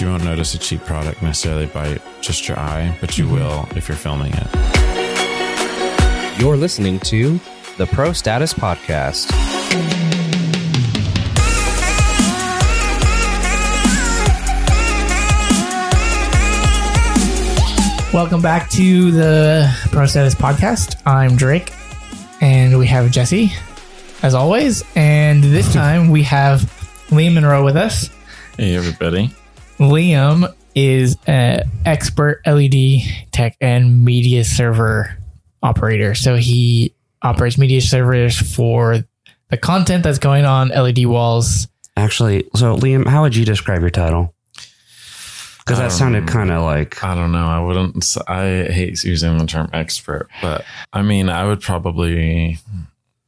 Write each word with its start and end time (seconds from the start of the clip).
You 0.00 0.08
won't 0.08 0.24
notice 0.24 0.54
a 0.54 0.58
cheap 0.58 0.82
product 0.86 1.20
necessarily 1.20 1.66
by 1.66 2.00
just 2.22 2.48
your 2.48 2.58
eye, 2.58 2.96
but 3.02 3.18
you 3.18 3.26
mm-hmm. 3.26 3.34
will 3.34 3.68
if 3.76 3.86
you're 3.86 3.98
filming 3.98 4.32
it. 4.34 4.46
You're 6.40 6.56
listening 6.56 7.00
to 7.00 7.38
the 7.76 7.86
Pro 7.86 8.14
Status 8.14 8.54
Podcast. 8.54 9.30
Welcome 18.14 18.40
back 18.40 18.70
to 18.70 19.10
the 19.10 19.70
Pro 19.90 20.06
Status 20.06 20.34
Podcast. 20.34 20.96
I'm 21.04 21.36
Drake, 21.36 21.74
and 22.40 22.78
we 22.78 22.86
have 22.86 23.10
Jesse, 23.10 23.52
as 24.22 24.34
always. 24.34 24.82
And 24.96 25.44
this 25.44 25.70
time 25.74 26.08
we 26.08 26.22
have 26.22 26.60
Liam 27.10 27.34
Monroe 27.34 27.62
with 27.62 27.76
us. 27.76 28.08
Hey, 28.56 28.74
everybody. 28.74 29.34
Liam 29.80 30.52
is 30.74 31.16
an 31.26 31.68
expert 31.84 32.42
LED 32.46 33.00
tech 33.32 33.56
and 33.60 34.04
media 34.04 34.44
server 34.44 35.16
operator. 35.62 36.14
So 36.14 36.36
he 36.36 36.94
operates 37.22 37.58
media 37.58 37.80
servers 37.80 38.38
for 38.38 38.98
the 39.48 39.56
content 39.56 40.04
that's 40.04 40.18
going 40.18 40.44
on 40.44 40.68
LED 40.68 41.06
walls. 41.06 41.66
Actually, 41.96 42.44
so 42.54 42.76
Liam, 42.76 43.06
how 43.06 43.22
would 43.22 43.34
you 43.34 43.44
describe 43.44 43.80
your 43.80 43.90
title? 43.90 44.34
Because 45.58 45.78
that 45.78 45.84
Um, 45.86 45.90
sounded 45.90 46.26
kind 46.26 46.50
of 46.50 46.62
like 46.62 47.02
I 47.04 47.14
don't 47.14 47.32
know. 47.32 47.46
I 47.46 47.60
wouldn't, 47.60 48.16
I 48.28 48.64
hate 48.70 49.02
using 49.04 49.38
the 49.38 49.46
term 49.46 49.68
expert, 49.72 50.28
but 50.40 50.64
I 50.92 51.02
mean, 51.02 51.28
I 51.28 51.46
would 51.46 51.60
probably, 51.60 52.58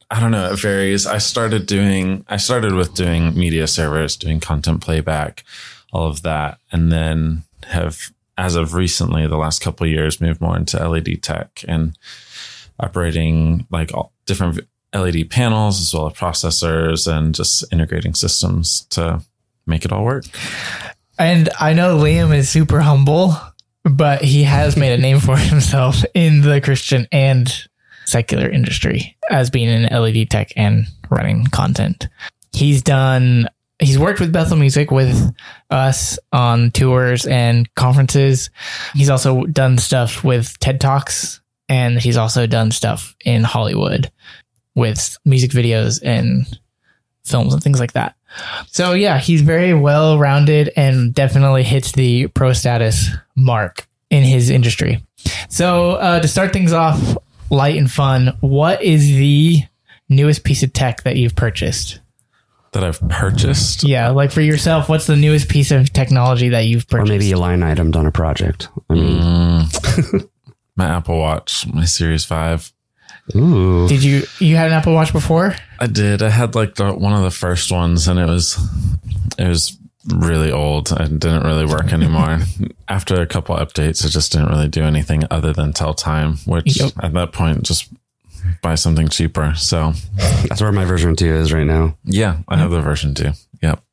I 0.09 0.19
don't 0.19 0.31
know. 0.31 0.51
It 0.51 0.59
varies. 0.59 1.05
I 1.07 1.17
started 1.19 1.65
doing, 1.67 2.25
I 2.27 2.37
started 2.37 2.73
with 2.73 2.93
doing 2.95 3.37
media 3.37 3.67
servers, 3.67 4.15
doing 4.17 4.39
content 4.39 4.81
playback, 4.81 5.43
all 5.93 6.07
of 6.07 6.23
that. 6.23 6.57
And 6.71 6.91
then 6.91 7.43
have, 7.67 8.11
as 8.37 8.55
of 8.55 8.73
recently, 8.73 9.25
the 9.27 9.37
last 9.37 9.61
couple 9.61 9.87
years, 9.87 10.19
moved 10.19 10.41
more 10.41 10.57
into 10.57 10.85
LED 10.85 11.23
tech 11.23 11.63
and 11.67 11.97
operating 12.79 13.65
like 13.71 13.93
all 13.93 14.11
different 14.25 14.59
LED 14.93 15.29
panels 15.29 15.79
as 15.79 15.93
well 15.93 16.07
as 16.07 16.13
processors 16.13 17.11
and 17.11 17.33
just 17.33 17.63
integrating 17.71 18.13
systems 18.13 18.81
to 18.89 19.21
make 19.65 19.85
it 19.85 19.91
all 19.91 20.03
work. 20.03 20.25
And 21.17 21.49
I 21.59 21.73
know 21.73 21.97
Liam 21.97 22.35
is 22.35 22.49
super 22.49 22.81
humble, 22.81 23.35
but 23.83 24.21
he 24.23 24.43
has 24.43 24.75
made 24.75 24.93
a 24.93 25.01
name 25.01 25.19
for 25.19 25.37
himself 25.37 26.03
in 26.13 26.41
the 26.41 26.61
Christian 26.61 27.07
and 27.11 27.51
secular 28.05 28.49
industry 28.49 29.15
as 29.29 29.49
being 29.49 29.69
in 29.69 29.83
LED 29.83 30.29
tech 30.29 30.51
and 30.55 30.87
running 31.09 31.45
content. 31.45 32.07
He's 32.51 32.81
done, 32.81 33.47
he's 33.83 33.99
worked 33.99 34.19
with 34.19 34.33
Bethel 34.33 34.57
Music 34.57 34.91
with 34.91 35.33
us 35.69 36.17
on 36.31 36.71
tours 36.71 37.25
and 37.25 37.73
conferences. 37.75 38.49
He's 38.93 39.09
also 39.09 39.45
done 39.45 39.77
stuff 39.77 40.23
with 40.23 40.57
TED 40.59 40.81
Talks 40.81 41.41
and 41.69 41.99
he's 41.99 42.17
also 42.17 42.47
done 42.47 42.71
stuff 42.71 43.15
in 43.25 43.43
Hollywood 43.43 44.11
with 44.75 45.17
music 45.25 45.51
videos 45.51 46.01
and 46.03 46.45
films 47.25 47.53
and 47.53 47.63
things 47.63 47.79
like 47.79 47.93
that. 47.93 48.15
So 48.67 48.93
yeah, 48.93 49.19
he's 49.19 49.41
very 49.41 49.73
well 49.73 50.17
rounded 50.17 50.71
and 50.75 51.13
definitely 51.13 51.63
hits 51.63 51.91
the 51.91 52.27
pro 52.27 52.53
status 52.53 53.09
mark 53.35 53.87
in 54.09 54.23
his 54.23 54.49
industry. 54.49 55.03
So 55.49 55.91
uh, 55.93 56.19
to 56.19 56.27
start 56.27 56.53
things 56.53 56.73
off 56.73 57.17
light 57.49 57.77
and 57.77 57.89
fun, 57.89 58.35
what 58.41 58.81
is 58.81 59.07
the 59.07 59.63
newest 60.09 60.43
piece 60.43 60.63
of 60.63 60.73
tech 60.73 61.03
that 61.03 61.15
you've 61.15 61.35
purchased? 61.35 61.99
That 62.73 62.83
I've 62.83 62.99
purchased. 63.09 63.83
Yeah, 63.83 64.09
like 64.09 64.31
for 64.31 64.41
yourself, 64.41 64.89
what's 64.89 65.05
the 65.07 65.15
newest 65.15 65.47
piece 65.49 65.71
of 65.71 65.93
technology 65.93 66.49
that 66.49 66.61
you've 66.65 66.87
purchased? 66.87 67.09
or 67.09 67.13
maybe 67.13 67.31
a 67.31 67.37
line 67.37 67.59
itemed 67.61 67.95
on 67.95 68.05
a 68.05 68.11
project. 68.11 68.67
I 68.89 68.93
mean, 68.95 69.21
Mm. 69.21 70.29
my 70.75 70.85
Apple 70.85 71.19
Watch, 71.19 71.67
my 71.67 71.85
Series 71.85 72.25
5. 72.25 72.73
ooh, 73.35 73.87
Did 73.87 74.03
you 74.03 74.23
you 74.39 74.55
had 74.55 74.67
an 74.67 74.73
Apple 74.73 74.93
Watch 74.93 75.13
before? 75.13 75.55
I 75.79 75.87
did. 75.87 76.21
I 76.23 76.29
had 76.29 76.55
like 76.55 76.75
the, 76.75 76.91
one 76.93 77.13
of 77.13 77.21
the 77.23 77.31
first 77.31 77.71
ones 77.71 78.07
and 78.07 78.19
it 78.19 78.25
was 78.27 78.57
it 79.37 79.47
was 79.47 79.77
really 80.13 80.51
old 80.51 80.91
and 80.91 81.19
didn't 81.21 81.43
really 81.43 81.65
work 81.65 81.93
anymore. 81.93 82.39
After 82.89 83.21
a 83.21 83.25
couple 83.27 83.55
updates, 83.55 84.03
it 84.05 84.09
just 84.09 84.31
didn't 84.33 84.49
really 84.49 84.67
do 84.67 84.83
anything 84.83 85.23
other 85.31 85.53
than 85.53 85.73
tell 85.73 85.93
time, 85.93 86.37
which 86.45 86.79
Yep. 86.79 86.91
at 87.01 87.13
that 87.13 87.31
point 87.31 87.63
just 87.63 87.87
buy 88.63 88.73
something 88.73 89.07
cheaper. 89.09 89.53
So, 89.55 89.93
that's 90.49 90.59
where 90.61 90.71
my 90.71 90.85
version 90.85 91.15
two 91.15 91.31
is 91.35 91.53
right 91.53 91.67
now. 91.67 91.95
yeah, 92.03 92.39
I 92.47 92.57
have 92.57 92.71
the 92.71 92.81
version 92.81 93.13
2. 93.13 93.29
Yep. 93.61 93.83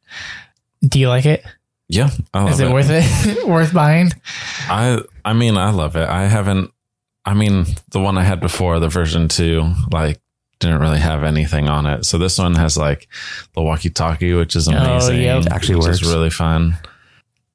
Do 0.82 0.98
you 0.98 1.08
like 1.10 1.26
it? 1.26 1.44
Yeah, 1.88 2.08
I 2.32 2.44
love 2.44 2.52
Is 2.52 2.60
it, 2.60 2.68
it. 2.68 2.72
worth 2.72 2.88
it? 2.88 3.46
worth 3.46 3.74
buying? 3.74 4.10
I 4.68 5.02
I 5.24 5.32
mean, 5.34 5.56
I 5.58 5.70
love 5.70 5.96
it. 5.96 6.08
I 6.08 6.26
haven't. 6.26 6.70
I 7.26 7.34
mean, 7.34 7.66
the 7.90 8.00
one 8.00 8.16
I 8.16 8.22
had 8.22 8.40
before, 8.40 8.78
the 8.80 8.88
version 8.88 9.28
two, 9.28 9.72
like 9.92 10.20
didn't 10.60 10.80
really 10.80 11.00
have 11.00 11.24
anything 11.24 11.68
on 11.68 11.86
it. 11.86 12.04
So 12.06 12.16
this 12.16 12.38
one 12.38 12.54
has 12.54 12.76
like 12.76 13.08
the 13.54 13.62
walkie-talkie, 13.62 14.34
which 14.34 14.54
is 14.56 14.68
amazing. 14.68 15.16
Oh, 15.16 15.20
yep. 15.40 15.46
Actually 15.50 15.76
which 15.76 15.86
works. 15.86 16.02
is 16.02 16.12
really 16.12 16.30
fun. 16.30 16.76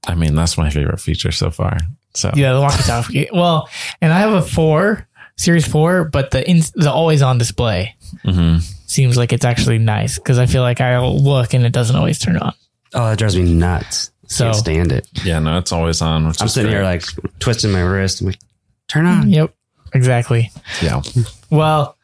I 0.07 0.15
mean, 0.15 0.35
that's 0.35 0.57
my 0.57 0.69
favorite 0.69 0.99
feature 0.99 1.31
so 1.31 1.49
far. 1.49 1.77
So 2.13 2.31
Yeah, 2.35 2.53
the 2.53 2.61
walkie-talkie. 2.61 3.29
well, 3.33 3.69
and 4.01 4.11
I 4.13 4.19
have 4.19 4.33
a 4.33 4.41
four, 4.41 5.07
Series 5.37 5.67
four, 5.67 6.05
but 6.05 6.31
the 6.31 6.49
in, 6.49 6.61
the 6.75 6.91
always 6.91 7.21
on 7.21 7.37
display 7.37 7.95
mhm. 8.23 8.61
seems 8.89 9.17
like 9.17 9.33
it's 9.33 9.43
actually 9.45 9.77
nice 9.77 10.17
because 10.17 10.39
I 10.39 10.45
feel 10.45 10.61
like 10.61 10.79
I'll 10.79 11.19
look 11.21 11.53
and 11.53 11.65
it 11.65 11.73
doesn't 11.73 11.95
always 11.95 12.19
turn 12.19 12.37
on. 12.37 12.53
Oh, 12.93 13.05
that 13.09 13.17
drives 13.17 13.35
me 13.35 13.43
nuts. 13.43 14.11
So 14.27 14.45
Can't 14.45 14.55
stand 14.55 14.91
it. 14.91 15.07
yeah, 15.23 15.39
no, 15.39 15.57
it's 15.57 15.71
always 15.71 16.01
on. 16.01 16.27
Which 16.27 16.41
I'm 16.41 16.47
is 16.47 16.53
sitting 16.53 16.71
great. 16.71 16.77
here 16.77 16.83
like 16.85 17.03
twisting 17.39 17.71
my 17.71 17.81
wrist. 17.81 18.21
I'm 18.21 18.27
like, 18.27 18.39
turn 18.87 19.05
on. 19.05 19.29
Yep, 19.29 19.53
exactly. 19.93 20.51
yeah, 20.81 21.01
Well, 21.49 21.97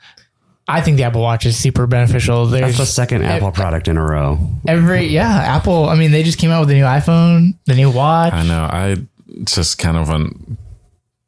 I 0.67 0.81
think 0.81 0.97
the 0.97 1.03
Apple 1.03 1.21
Watch 1.21 1.45
is 1.45 1.57
super 1.57 1.87
beneficial. 1.87 2.45
That's 2.47 2.77
the 2.77 2.85
second 2.85 3.23
Apple 3.23 3.51
product 3.51 3.87
in 3.87 3.97
a 3.97 4.03
row. 4.03 4.37
every 4.67 5.07
yeah, 5.07 5.29
Apple. 5.29 5.89
I 5.89 5.95
mean, 5.95 6.11
they 6.11 6.23
just 6.23 6.37
came 6.37 6.51
out 6.51 6.59
with 6.59 6.69
the 6.69 6.75
new 6.75 6.83
iPhone, 6.83 7.57
the 7.65 7.75
new 7.75 7.89
watch. 7.89 8.33
I 8.33 8.43
know. 8.43 8.63
I 8.69 8.97
just 9.45 9.77
kind 9.77 9.97
of 9.97 10.09
went 10.09 10.57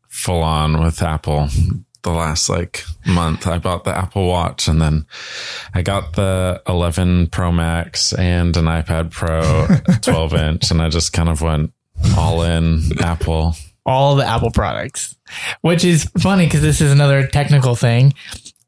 full 0.10 0.42
on 0.44 0.82
with 0.84 1.02
Apple 1.02 1.48
the 2.04 2.12
last 2.12 2.50
like 2.50 2.84
month. 3.06 3.48
I 3.48 3.58
bought 3.58 3.84
the 3.84 3.96
Apple 3.96 4.28
Watch 4.28 4.68
and 4.68 4.82
then 4.82 5.06
I 5.74 5.82
got 5.82 6.14
the 6.14 6.62
11 6.68 7.28
Pro 7.28 7.52
Max 7.52 8.14
and 8.14 8.56
an 8.56 8.66
iPad 8.66 9.12
Pro 9.12 9.68
12 10.02 10.34
inch, 10.34 10.72
and 10.72 10.82
I 10.82 10.90
just 10.90 11.14
kind 11.14 11.30
of 11.30 11.42
went 11.42 11.72
all 12.18 12.44
in 12.44 12.82
Apple. 13.00 13.56
all 13.86 14.16
the 14.16 14.26
Apple 14.26 14.52
products, 14.52 15.16
which 15.62 15.84
is 15.84 16.06
funny 16.20 16.46
because 16.46 16.62
this 16.62 16.82
is 16.82 16.92
another 16.92 17.28
technical 17.28 17.76
thing. 17.76 18.14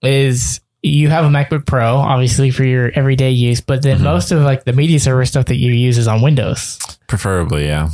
Is 0.02 0.62
you 0.82 1.10
have 1.10 1.26
a 1.26 1.30
MacBook 1.30 1.66
Pro, 1.66 1.96
obviously 1.96 2.52
for 2.52 2.64
your 2.64 2.92
everyday 2.94 3.32
use, 3.32 3.60
but 3.60 3.82
then 3.82 3.98
mm-hmm. 3.98 4.06
most 4.06 4.32
of 4.32 4.42
like 4.42 4.66
the 4.66 4.74
media 4.74 5.00
server 5.00 5.26
stuff 5.26 5.46
that 5.46 5.56
you 5.56 5.72
use 5.72 5.98
is 5.98 6.08
on 6.08 6.22
Windows. 6.22 6.80
Preferably, 7.08 7.66
yeah. 7.66 7.90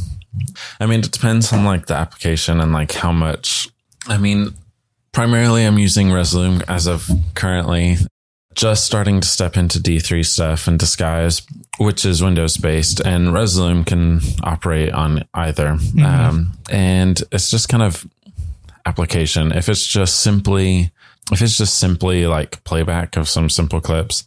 I 0.79 0.85
mean, 0.85 0.99
it 0.99 1.11
depends 1.11 1.51
on 1.53 1.65
like 1.65 1.87
the 1.87 1.95
application 1.95 2.59
and 2.59 2.73
like 2.73 2.91
how 2.91 3.11
much. 3.11 3.69
I 4.07 4.17
mean, 4.17 4.53
primarily 5.11 5.65
I'm 5.65 5.77
using 5.77 6.07
Resolume 6.07 6.63
as 6.67 6.87
of 6.87 7.09
currently. 7.35 7.97
Just 8.53 8.85
starting 8.85 9.21
to 9.21 9.27
step 9.27 9.55
into 9.55 9.79
D3 9.79 10.25
stuff 10.25 10.67
and 10.67 10.77
Disguise, 10.77 11.41
which 11.77 12.03
is 12.03 12.21
Windows 12.21 12.57
based, 12.57 12.99
and 12.99 13.29
Resolume 13.29 13.85
can 13.85 14.19
operate 14.43 14.91
on 14.91 15.23
either. 15.33 15.77
Um, 16.03 16.51
and 16.69 17.21
it's 17.31 17.49
just 17.49 17.69
kind 17.69 17.81
of 17.81 18.05
application. 18.85 19.53
If 19.53 19.69
it's 19.69 19.85
just 19.87 20.19
simply, 20.19 20.91
if 21.31 21.41
it's 21.41 21.57
just 21.57 21.77
simply 21.77 22.27
like 22.27 22.61
playback 22.65 23.15
of 23.15 23.29
some 23.29 23.49
simple 23.49 23.79
clips, 23.79 24.25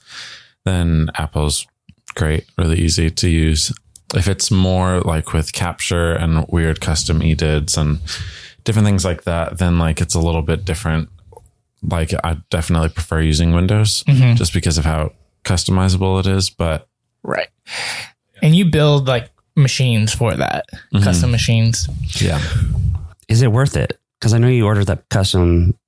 then 0.64 1.10
Apple's 1.16 1.66
great, 2.14 2.46
really 2.56 2.78
easy 2.78 3.10
to 3.10 3.28
use. 3.28 3.72
If 4.14 4.26
it's 4.26 4.50
more 4.50 5.00
like 5.00 5.32
with 5.32 5.52
capture 5.52 6.12
and 6.12 6.46
weird 6.48 6.80
custom 6.80 7.20
edids 7.20 7.76
and 7.76 7.98
different 8.64 8.86
things 8.86 9.04
like 9.04 9.24
that, 9.24 9.58
then 9.58 9.78
like 9.78 10.00
it's 10.00 10.14
a 10.14 10.20
little 10.20 10.42
bit 10.42 10.64
different. 10.64 11.08
Like 11.82 12.12
I 12.24 12.38
definitely 12.50 12.88
prefer 12.88 13.20
using 13.20 13.54
Windows 13.54 14.04
mm-hmm. 14.04 14.34
just 14.34 14.52
because 14.52 14.78
of 14.78 14.84
how 14.84 15.12
customizable 15.44 16.20
it 16.20 16.26
is. 16.26 16.50
But 16.50 16.88
Right. 17.22 17.48
And 18.42 18.54
you 18.54 18.66
build 18.66 19.06
like 19.06 19.30
machines 19.56 20.14
for 20.14 20.34
that, 20.34 20.66
mm-hmm. 20.70 21.02
custom 21.02 21.30
machines. 21.30 21.88
yeah, 22.20 22.40
Is 23.28 23.42
it 23.42 23.52
worth 23.52 23.76
it? 23.76 23.98
Because 24.18 24.32
I 24.34 24.38
know 24.38 24.48
you 24.48 24.66
ordered 24.66 24.86
that 24.86 25.08
custom 25.08 25.78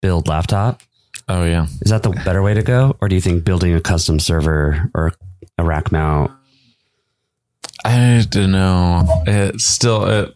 build 0.00 0.28
laptop. 0.28 0.82
oh 1.28 1.44
yeah, 1.44 1.66
Is 1.82 1.90
that 1.90 2.02
the 2.02 2.10
better 2.10 2.42
way 2.42 2.54
to 2.54 2.62
go? 2.62 2.96
Or 3.00 3.08
do 3.08 3.14
you 3.14 3.20
think 3.20 3.44
building 3.44 3.74
a 3.74 3.80
custom 3.80 4.18
server 4.20 4.90
or 4.94 5.12
a 5.56 5.64
rack 5.64 5.90
mount? 5.92 6.32
I 7.84 8.26
don't 8.28 8.52
know. 8.52 9.22
It 9.26 9.60
still 9.60 10.04
it 10.04 10.34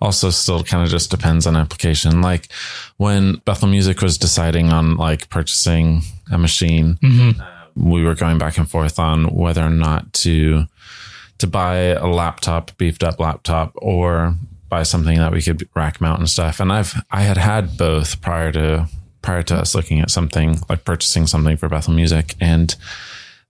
also 0.00 0.30
still 0.30 0.62
kind 0.64 0.82
of 0.82 0.90
just 0.90 1.10
depends 1.10 1.46
on 1.46 1.56
application. 1.56 2.22
Like 2.22 2.48
when 2.96 3.36
Bethel 3.44 3.68
Music 3.68 4.00
was 4.02 4.16
deciding 4.18 4.72
on 4.72 4.96
like 4.96 5.28
purchasing 5.30 6.02
a 6.32 6.38
machine, 6.38 6.98
Mm-hmm. 7.02 7.90
we 7.90 8.02
were 8.02 8.14
going 8.14 8.38
back 8.38 8.58
and 8.58 8.68
forth 8.70 8.98
on 8.98 9.24
whether 9.34 9.62
or 9.62 9.70
not 9.70 10.12
to 10.14 10.64
to 11.38 11.46
buy 11.46 11.76
a 11.76 12.06
laptop, 12.06 12.76
beefed 12.76 13.02
up 13.02 13.18
laptop, 13.18 13.72
or 13.76 14.34
buy 14.68 14.82
something 14.82 15.16
that 15.18 15.32
we 15.32 15.40
could 15.42 15.66
rack 15.74 16.00
mount 16.00 16.18
and 16.18 16.28
stuff. 16.28 16.60
And 16.60 16.72
I've 16.72 16.94
I 17.10 17.22
had 17.22 17.36
had 17.38 17.76
both 17.76 18.20
prior 18.20 18.52
to 18.52 18.88
prior 19.22 19.42
to 19.42 19.56
us 19.56 19.74
looking 19.74 20.00
at 20.00 20.10
something 20.10 20.58
like 20.68 20.84
purchasing 20.84 21.26
something 21.26 21.56
for 21.56 21.68
Bethel 21.68 21.92
Music, 21.94 22.34
and 22.40 22.74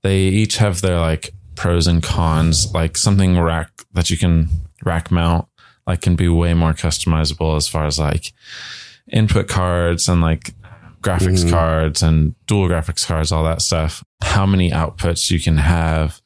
they 0.03 0.21
each 0.23 0.57
have 0.59 0.81
their 0.81 0.99
like 0.99 1.33
pros 1.55 1.87
and 1.87 2.03
cons. 2.03 2.73
Like 2.73 2.97
something 2.97 3.39
rack 3.39 3.71
that 3.93 4.09
you 4.11 4.17
can 4.17 4.49
rack 4.85 5.11
mount 5.11 5.47
like 5.91 6.01
can 6.03 6.17
be 6.17 6.29
way 6.29 6.55
more 6.55 6.73
customizable 6.73 7.57
as 7.57 7.69
far 7.69 7.85
as 7.87 7.99
like 7.99 8.33
input 9.13 9.49
cards 9.49 10.09
and 10.09 10.21
like 10.21 10.55
graphics 11.03 11.45
Mhm. 11.45 11.51
cards 11.51 12.03
and 12.03 12.35
dual 12.47 12.69
graphics 12.69 13.07
cards, 13.07 13.33
all 13.33 13.45
that 13.45 13.63
stuff. 13.63 14.05
How 14.23 14.47
many 14.47 14.71
outputs 14.71 15.31
you 15.31 15.41
can 15.41 15.57
have, 15.57 16.21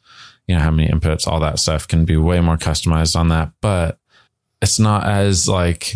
you 0.47 0.55
know, 0.55 0.61
how 0.61 0.71
many 0.71 0.89
inputs, 0.89 1.27
all 1.27 1.41
that 1.41 1.59
stuff 1.59 1.87
can 1.89 2.05
be 2.05 2.17
way 2.17 2.41
more 2.41 2.57
customized 2.59 3.17
on 3.17 3.29
that. 3.29 3.53
But 3.61 3.99
it's 4.61 4.79
not 4.79 5.05
as 5.07 5.49
like, 5.49 5.95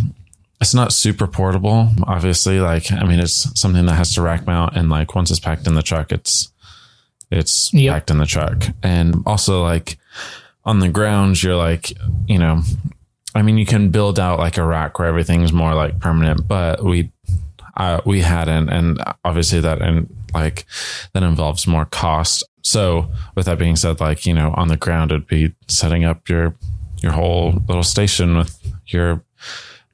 it's 0.61 0.75
not 0.75 0.93
super 0.93 1.27
portable, 1.27 1.91
obviously. 2.05 2.61
Like, 2.61 2.91
I 2.93 3.05
mean, 3.05 3.19
it's 3.21 3.49
something 3.61 3.85
that 3.87 3.95
has 3.95 4.15
to 4.15 4.23
rack 4.23 4.47
mount 4.47 4.77
and 4.77 4.89
like 4.91 5.15
once 5.15 5.31
it's 5.31 5.41
packed 5.41 5.67
in 5.67 5.75
the 5.75 5.83
truck, 5.83 6.11
it's, 6.13 6.49
it's 7.31 7.71
Yep. 7.75 7.93
packed 7.95 8.11
in 8.11 8.19
the 8.19 8.27
truck. 8.27 8.65
And 8.83 9.23
also 9.27 9.63
like 9.63 9.99
on 10.65 10.79
the 10.79 10.89
ground, 10.89 11.43
you're 11.43 11.57
like, 11.57 11.93
you 12.27 12.39
know, 12.39 12.63
I 13.39 13.43
mean, 13.43 13.57
you 13.57 13.67
can 13.67 13.91
build 13.91 14.19
out 14.19 14.39
like 14.39 14.57
a 14.57 14.65
rack 14.65 14.99
where 14.99 15.09
everything's 15.09 15.53
more 15.53 15.75
like 15.75 16.01
permanent, 16.01 16.49
but 16.49 16.83
we, 16.83 17.13
uh, 17.77 18.01
we 18.05 18.21
hadn't, 18.21 18.69
and 18.69 19.01
obviously 19.25 19.61
that 19.61 19.81
and 19.81 20.13
like 20.35 20.67
that 21.13 21.23
involves 21.23 21.67
more 21.67 21.85
cost. 21.85 22.43
So 22.63 23.11
with 23.37 23.47
that 23.47 23.59
being 23.59 23.77
said, 23.77 24.01
like 24.01 24.27
you 24.27 24.35
know, 24.35 24.53
on 24.57 24.69
the 24.69 24.77
ground, 24.77 25.13
it'd 25.13 25.29
be 25.29 25.55
setting 25.69 26.05
up 26.05 26.29
your 26.29 26.57
your 27.01 27.13
whole 27.13 27.63
little 27.69 27.85
station 27.85 28.37
with 28.37 28.59
your 28.89 29.23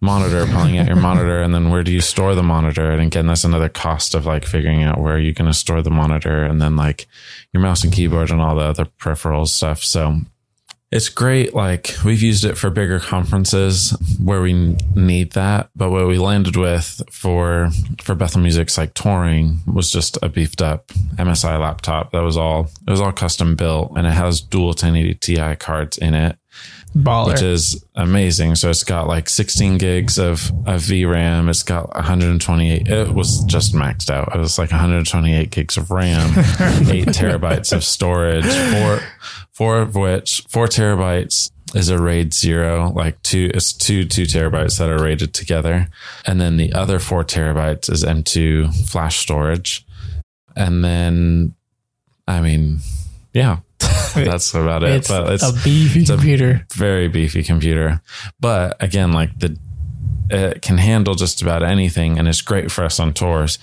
monitor, 0.01 0.47
pulling 0.47 0.79
out 0.79 0.87
your 0.87 0.97
monitor, 0.97 1.43
and 1.43 1.55
then 1.55 1.71
where 1.71 1.83
do 1.83 1.93
you 1.93 2.01
store 2.01 2.35
the 2.35 2.43
monitor? 2.43 2.91
And 2.91 3.03
again, 3.03 3.27
that's 3.27 3.45
another 3.45 3.69
cost 3.69 4.15
of 4.15 4.27
like 4.27 4.45
figuring 4.45 4.83
out 4.83 5.01
where 5.01 5.19
you're 5.19 5.35
going 5.35 5.51
to 5.51 5.59
store 5.59 5.83
the 5.83 5.91
monitor, 5.91 6.45
and 6.45 6.61
then 6.63 6.77
like 6.77 7.07
your 7.53 7.63
mouse 7.63 7.85
and 7.85 7.93
keyboard 7.93 8.31
and 8.31 8.41
all 8.41 8.57
the 8.57 8.63
other 8.63 8.87
peripherals 8.99 9.49
stuff. 9.49 9.83
So 9.83 10.21
it's 10.91 11.09
great. 11.09 11.55
Like 11.55 11.97
we've 12.05 12.23
used 12.23 12.45
it 12.45 12.57
for 12.57 12.71
bigger 12.71 13.01
conferences 13.01 13.97
where 14.23 14.41
we 14.41 14.77
need 14.95 15.33
that. 15.33 15.71
But 15.75 15.91
what 15.91 16.07
we 16.07 16.19
landed 16.19 16.57
with 16.57 17.03
for, 17.11 17.71
for 18.01 18.15
Bethel 18.15 18.41
Music's 18.41 18.79
like 18.79 18.95
touring 18.95 19.61
was 19.67 19.91
just 19.91 20.19
a 20.23 20.29
beefed 20.29 20.63
up 20.63 20.89
MSI 21.17 21.59
laptop. 21.59 22.13
That 22.13 22.23
was 22.23 22.37
all, 22.37 22.71
it 22.87 22.91
was 22.91 23.01
all 23.01 23.13
custom 23.13 23.57
built 23.57 23.93
and 23.97 24.07
it 24.07 24.13
has 24.13 24.41
dual 24.41 24.69
1080 24.69 25.15
Ti 25.15 25.57
cards 25.57 25.99
in 25.99 26.15
it, 26.15 26.39
Baller. 26.95 27.33
which 27.33 27.43
is 27.43 27.85
amazing. 27.97 28.55
So 28.55 28.71
it's 28.71 28.85
got 28.85 29.09
like 29.09 29.29
16 29.29 29.79
gigs 29.79 30.19
of, 30.19 30.51
of 30.67 30.81
VRAM. 30.83 31.49
It's 31.49 31.63
got 31.63 31.93
128. 31.95 32.87
It 32.87 33.15
was 33.15 33.45
just 33.45 33.75
maxed 33.75 34.11
out. 34.11 34.35
It 34.35 34.39
was 34.39 34.59
like 34.59 34.71
128 34.71 35.51
gigs 35.51 35.77
of 35.77 35.91
RAM, 35.91 36.31
eight 36.89 37.09
terabytes 37.09 37.73
of 37.73 37.83
storage, 37.83 38.47
four, 38.47 39.01
four 39.53 39.79
of 39.83 39.95
which 39.95 40.45
four 40.49 40.67
terabytes 40.67 41.51
is 41.75 41.89
a 41.89 42.01
RAID 42.01 42.33
zero, 42.33 42.93
like 42.95 43.21
two, 43.23 43.51
it's 43.53 43.73
two, 43.73 44.05
two 44.05 44.23
terabytes 44.23 44.79
that 44.79 44.89
are 44.89 45.03
RAIDed 45.03 45.35
together. 45.35 45.89
And 46.25 46.41
then 46.41 46.57
the 46.57 46.73
other 46.73 47.01
four 47.01 47.25
terabytes 47.25 47.91
is 47.91 48.05
M2 48.05 48.89
flash 48.89 49.19
storage. 49.19 49.85
And 50.55 50.85
then, 50.85 51.55
I 52.29 52.41
mean, 52.41 52.79
yeah, 53.33 53.59
that's 54.25 54.55
about 54.55 54.83
it. 54.83 54.91
it's, 54.91 55.09
but 55.09 55.33
it's 55.33 55.43
a 55.43 55.53
beefy 55.65 56.01
it's 56.03 56.11
a- 56.11 56.15
computer. 56.15 56.67
very 56.75 57.09
beefy 57.09 57.43
computer. 57.43 58.01
But 58.41 58.83
again, 58.83 59.13
like 59.13 59.39
the 59.39 59.57
it 60.31 60.63
can 60.63 60.79
handle 60.79 61.15
just 61.15 61.43
about 61.43 61.63
anything 61.63 62.19
and 62.19 62.27
it's 62.27 62.41
great 62.41 62.73
for 62.73 62.83
us 62.85 62.99
on 62.99 63.13
tours. 63.13 63.59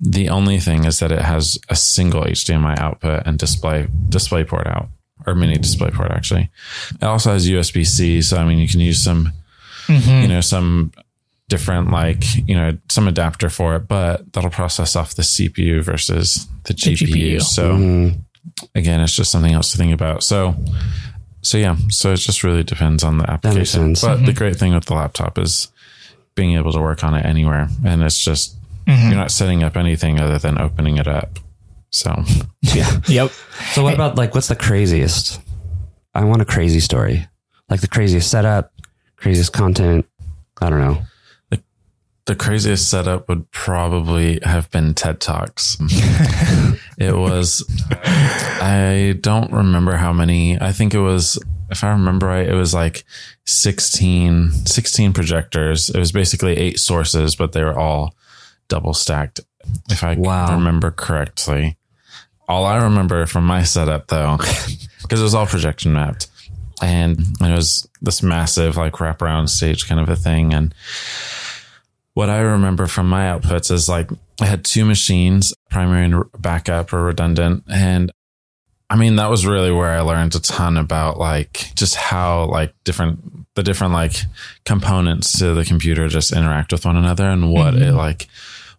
The 0.00 0.28
only 0.28 0.58
thing 0.60 0.84
is 0.84 0.98
that 1.00 1.10
it 1.10 1.22
has 1.22 1.58
a 1.68 1.76
single 1.76 2.22
HDMI 2.22 2.78
output 2.78 3.26
and 3.26 3.38
display 3.38 3.88
display 4.08 4.44
port 4.44 4.66
out 4.66 4.88
or 5.26 5.34
mini 5.34 5.56
display 5.56 5.90
port 5.90 6.10
actually. 6.12 6.50
It 7.00 7.02
also 7.04 7.32
has 7.32 7.48
USB 7.48 7.84
C, 7.86 8.20
so 8.22 8.36
I 8.36 8.44
mean 8.44 8.58
you 8.58 8.68
can 8.68 8.80
use 8.80 9.02
some 9.02 9.32
Mhm. 9.86 10.22
you 10.22 10.28
know 10.28 10.40
some 10.40 10.92
different 11.48 11.90
like 11.90 12.24
you 12.48 12.54
know 12.54 12.76
some 12.88 13.06
adapter 13.08 13.48
for 13.50 13.76
it, 13.76 13.86
but 13.88 14.32
that'll 14.32 14.50
process 14.50 14.96
off 14.96 15.14
the 15.14 15.22
CPU 15.22 15.82
versus 15.82 16.46
the 16.64 16.74
GPU. 16.74 17.06
GPU. 17.08 17.42
So 17.42 17.76
Mhm. 17.76 18.20
Again, 18.74 19.00
it's 19.00 19.14
just 19.14 19.30
something 19.30 19.52
else 19.52 19.72
to 19.72 19.78
think 19.78 19.92
about. 19.92 20.22
So, 20.22 20.54
so 21.42 21.58
yeah, 21.58 21.76
so 21.90 22.12
it 22.12 22.16
just 22.16 22.42
really 22.44 22.62
depends 22.64 23.02
on 23.04 23.18
the 23.18 23.24
makes 23.24 23.32
application. 23.32 23.94
sense. 23.96 24.02
But 24.02 24.24
the 24.26 24.32
great 24.32 24.56
thing 24.56 24.74
with 24.74 24.84
the 24.86 24.94
laptop 24.94 25.38
is 25.38 25.68
being 26.34 26.54
able 26.56 26.72
to 26.72 26.80
work 26.80 27.04
on 27.04 27.14
it 27.14 27.24
anywhere, 27.24 27.68
and 27.84 28.02
it's 28.02 28.18
just 28.18 28.56
Mhm. 28.86 29.08
you're 29.10 29.18
not 29.18 29.30
setting 29.30 29.62
up 29.62 29.76
anything 29.76 30.20
other 30.20 30.38
than 30.38 30.58
opening 30.60 30.96
it 30.98 31.06
up. 31.08 31.38
So, 31.90 32.24
yeah, 32.60 33.00
Yep. 33.06 33.30
So 33.72 33.82
what 33.82 33.94
about 33.94 34.16
like 34.16 34.34
what's 34.34 34.48
the 34.48 34.56
craziest? 34.56 35.40
I 36.14 36.24
want 36.24 36.42
a 36.42 36.44
crazy 36.44 36.80
story. 36.80 37.26
Like 37.70 37.80
the 37.80 37.88
craziest 37.88 38.30
setup, 38.30 38.72
craziest 39.16 39.52
content. 39.52 40.06
I 40.60 40.70
don't 40.70 40.80
know. 40.80 41.02
the 42.26 42.34
craziest 42.34 42.88
setup 42.88 43.28
would 43.28 43.50
probably 43.50 44.40
have 44.44 44.70
been 44.70 44.94
TED 44.94 45.20
Talks. 45.20 45.76
it 46.98 47.14
was, 47.16 47.64
I 47.92 49.16
don't 49.20 49.52
remember 49.52 49.96
how 49.96 50.12
many. 50.12 50.60
I 50.60 50.72
think 50.72 50.94
it 50.94 51.00
was, 51.00 51.38
if 51.70 51.82
I 51.84 51.90
remember 51.90 52.26
right, 52.26 52.48
it 52.48 52.54
was 52.54 52.72
like 52.74 53.04
16, 53.46 54.50
16 54.66 55.12
projectors. 55.12 55.90
It 55.90 55.98
was 55.98 56.12
basically 56.12 56.56
eight 56.56 56.78
sources, 56.78 57.34
but 57.36 57.52
they 57.52 57.62
were 57.64 57.78
all 57.78 58.14
double 58.68 58.94
stacked. 58.94 59.40
If 59.90 60.04
I 60.04 60.14
Wow. 60.16 60.54
remember 60.54 60.90
correctly. 60.90 61.76
All 62.48 62.66
I 62.66 62.76
remember 62.76 63.24
from 63.26 63.46
my 63.46 63.62
setup 63.62 64.08
though, 64.08 64.36
because 65.02 65.20
it 65.20 65.22
was 65.24 65.34
all 65.34 65.46
projection 65.46 65.94
mapped 65.94 66.26
and 66.82 67.18
it 67.40 67.50
was 67.50 67.88
this 68.02 68.22
massive 68.22 68.76
like 68.76 68.94
wraparound 68.94 69.48
stage 69.48 69.88
kind 69.88 70.00
of 70.00 70.08
a 70.10 70.16
thing. 70.16 70.52
And 70.52 70.74
what 72.12 72.28
I 72.28 72.40
remember 72.40 72.86
from 72.86 73.08
my 73.08 73.22
outputs 73.24 73.70
is 73.70 73.88
like 73.88 74.10
I 74.40 74.46
had 74.46 74.64
two 74.64 74.84
machines, 74.84 75.54
primary 75.70 76.04
and 76.06 76.24
backup 76.38 76.92
or 76.92 77.04
redundant. 77.04 77.64
And 77.68 78.12
I 78.90 78.96
mean, 78.96 79.16
that 79.16 79.30
was 79.30 79.46
really 79.46 79.72
where 79.72 79.92
I 79.92 80.00
learned 80.00 80.34
a 80.34 80.40
ton 80.40 80.76
about 80.76 81.18
like 81.18 81.72
just 81.74 81.96
how 81.96 82.46
like 82.46 82.74
different, 82.84 83.54
the 83.54 83.62
different 83.62 83.92
like 83.92 84.16
components 84.64 85.38
to 85.38 85.54
the 85.54 85.64
computer 85.64 86.08
just 86.08 86.32
interact 86.32 86.72
with 86.72 86.84
one 86.84 86.96
another 86.96 87.26
and 87.26 87.50
what 87.50 87.74
it 87.74 87.92
like, 87.92 88.28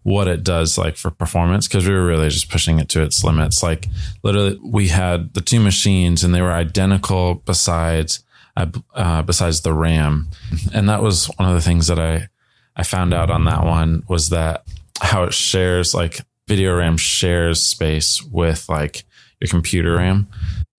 what 0.02 0.28
it 0.28 0.44
does 0.44 0.78
like 0.78 0.96
for 0.96 1.10
performance. 1.10 1.66
Cause 1.66 1.88
we 1.88 1.94
were 1.94 2.06
really 2.06 2.28
just 2.28 2.50
pushing 2.50 2.78
it 2.78 2.88
to 2.90 3.02
its 3.02 3.24
limits. 3.24 3.62
Like 3.62 3.88
literally 4.22 4.58
we 4.62 4.88
had 4.88 5.34
the 5.34 5.40
two 5.40 5.58
machines 5.58 6.22
and 6.22 6.34
they 6.34 6.42
were 6.42 6.52
identical 6.52 7.36
besides, 7.46 8.22
uh, 8.56 8.66
uh, 8.94 9.22
besides 9.22 9.62
the 9.62 9.72
RAM. 9.72 10.28
And 10.72 10.88
that 10.88 11.02
was 11.02 11.26
one 11.36 11.48
of 11.48 11.54
the 11.54 11.62
things 11.62 11.88
that 11.88 11.98
I, 11.98 12.28
I 12.76 12.82
found 12.82 13.12
out 13.12 13.30
on 13.30 13.44
that 13.46 13.64
one 13.64 14.04
was 14.06 14.28
that 14.28 14.64
how 15.00 15.24
it 15.24 15.34
shares 15.34 15.94
like 15.94 16.20
video 16.48 16.76
RAM 16.76 16.96
shares 16.96 17.62
space 17.62 18.22
with 18.22 18.68
like 18.68 19.04
your 19.40 19.48
computer 19.48 19.96
RAM. 19.96 20.28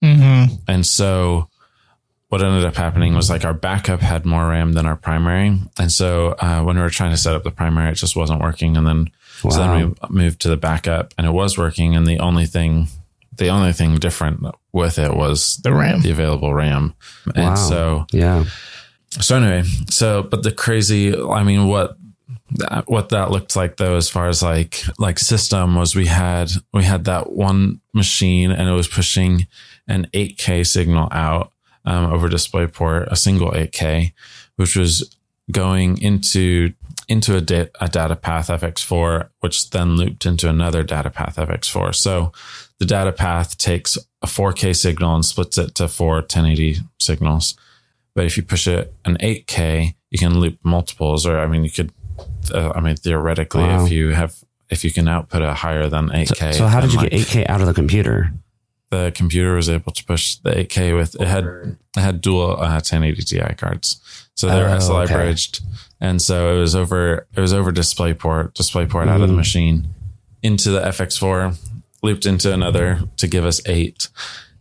Mm-hmm. 0.03 0.55
And 0.67 0.85
so 0.85 1.49
what 2.29 2.41
ended 2.43 2.65
up 2.65 2.75
happening 2.75 3.15
was 3.15 3.29
like 3.29 3.45
our 3.45 3.53
backup 3.53 4.01
had 4.01 4.25
more 4.25 4.47
RAM 4.49 4.73
than 4.73 4.85
our 4.85 4.95
primary. 4.95 5.59
And 5.79 5.91
so 5.91 6.35
uh, 6.39 6.61
when 6.63 6.75
we 6.75 6.81
were 6.81 6.89
trying 6.89 7.11
to 7.11 7.17
set 7.17 7.35
up 7.35 7.43
the 7.43 7.51
primary, 7.51 7.91
it 7.91 7.95
just 7.95 8.15
wasn't 8.15 8.41
working. 8.41 8.75
And 8.77 8.85
then 8.87 9.09
so 9.39 9.49
then 9.49 9.95
we 10.09 10.09
moved 10.09 10.41
to 10.41 10.49
the 10.49 10.57
backup 10.57 11.13
and 11.17 11.25
it 11.27 11.31
was 11.31 11.57
working. 11.57 11.95
And 11.95 12.05
the 12.07 12.19
only 12.19 12.45
thing, 12.45 12.87
the 13.35 13.47
only 13.49 13.71
thing 13.71 13.95
different 13.95 14.43
with 14.73 14.97
it 14.99 15.15
was 15.15 15.57
The 15.57 15.73
RAM. 15.73 16.01
the 16.01 16.11
available 16.11 16.53
RAM. 16.53 16.95
And 17.35 17.45
Wow. 17.45 17.55
so 17.55 18.05
Yeah. 18.11 18.45
so 19.09 19.37
anyway, 19.37 19.63
so 19.89 20.23
but 20.23 20.43
the 20.43 20.51
crazy, 20.51 21.15
I 21.15 21.43
mean, 21.43 21.67
what 21.67 21.97
that, 22.57 22.83
what 22.87 23.09
that 23.09 23.31
looked 23.31 23.55
like 23.55 23.77
though, 23.77 23.95
as 23.95 24.09
far 24.09 24.27
as 24.27 24.43
like 24.43 24.81
like 24.99 25.19
system 25.19 25.75
was, 25.75 25.95
we 25.95 26.07
had 26.07 26.51
we 26.73 26.83
had 26.83 27.05
that 27.05 27.31
one 27.31 27.81
machine 27.93 28.51
and 28.51 28.67
it 28.67 28.73
was 28.73 28.87
pushing 28.87 29.47
an 29.87 30.07
8K 30.13 30.65
signal 30.65 31.07
out 31.11 31.51
um, 31.85 32.11
over 32.11 32.27
DisplayPort, 32.27 33.07
a 33.07 33.15
single 33.15 33.51
8K, 33.51 34.11
which 34.57 34.75
was 34.75 35.15
going 35.51 35.97
into 36.01 36.73
into 37.07 37.37
a, 37.37 37.41
da- 37.41 37.69
a 37.79 37.87
Datapath 37.87 38.49
FX4, 38.59 39.29
which 39.39 39.69
then 39.69 39.95
looped 39.95 40.25
into 40.25 40.49
another 40.49 40.83
Datapath 40.83 41.35
FX4. 41.35 41.95
So 41.95 42.33
the 42.79 42.85
Datapath 42.85 43.55
takes 43.57 43.97
a 44.21 44.27
4K 44.27 44.75
signal 44.75 45.15
and 45.15 45.25
splits 45.25 45.57
it 45.57 45.73
to 45.75 45.87
four 45.87 46.15
1080 46.15 46.81
signals. 46.99 47.55
But 48.13 48.25
if 48.25 48.35
you 48.35 48.43
push 48.43 48.67
it 48.67 48.93
an 49.05 49.17
8K, 49.21 49.95
you 50.09 50.19
can 50.19 50.39
loop 50.39 50.57
multiples, 50.63 51.25
or 51.25 51.39
I 51.39 51.47
mean, 51.47 51.63
you 51.63 51.71
could, 51.71 51.91
uh, 52.53 52.71
I 52.75 52.79
mean, 52.81 52.95
theoretically, 52.95 53.63
Wow. 53.63 53.85
if 53.85 53.91
you 53.91 54.09
have, 54.11 54.35
if 54.69 54.83
you 54.83 54.91
can 54.91 55.07
output 55.07 55.41
a 55.41 55.53
higher 55.53 55.87
than 55.89 56.09
8K. 56.09 56.53
So 56.53 56.67
how 56.67 56.81
did 56.81 56.91
then, 56.91 57.03
you 57.03 57.09
get 57.09 57.19
8K 57.27 57.45
out 57.49 57.61
of 57.61 57.67
the 57.67 57.73
computer? 57.73 58.31
the 58.89 59.11
computer 59.13 59.53
was 59.53 59.69
able 59.69 59.91
to 59.91 60.01
push 60.05 60.35
the 60.35 60.49
8K 60.51 60.95
with 60.95 61.13
it 61.19 61.27
had 61.27 61.43
it 61.43 61.75
had 61.99 62.21
dual 62.21 62.51
uh, 62.53 62.69
1080 62.79 63.21
Ti 63.21 63.39
cards, 63.57 63.99
so 64.33 64.47
they 64.47 64.61
were 64.61 64.69
Oh, 64.69 64.77
SLI 64.77 65.03
okay. 65.03 65.13
bridged, 65.13 65.59
and 65.99 66.21
so 66.21 66.55
it 66.55 66.59
was 66.59 66.73
over 66.73 67.27
it 67.35 67.39
was 67.41 67.51
over 67.53 67.73
DisplayPort 67.73 68.53
DisplayPort 68.53 69.09
out 69.09 69.19
of 69.19 69.27
the 69.27 69.33
Mhm. 69.33 69.43
machine 69.43 69.87
into 70.41 70.69
the 70.71 70.79
FX4, 70.79 71.57
looped 72.01 72.25
into 72.25 72.53
another 72.53 73.01
to 73.17 73.27
give 73.27 73.43
us 73.45 73.59
eight 73.65 74.07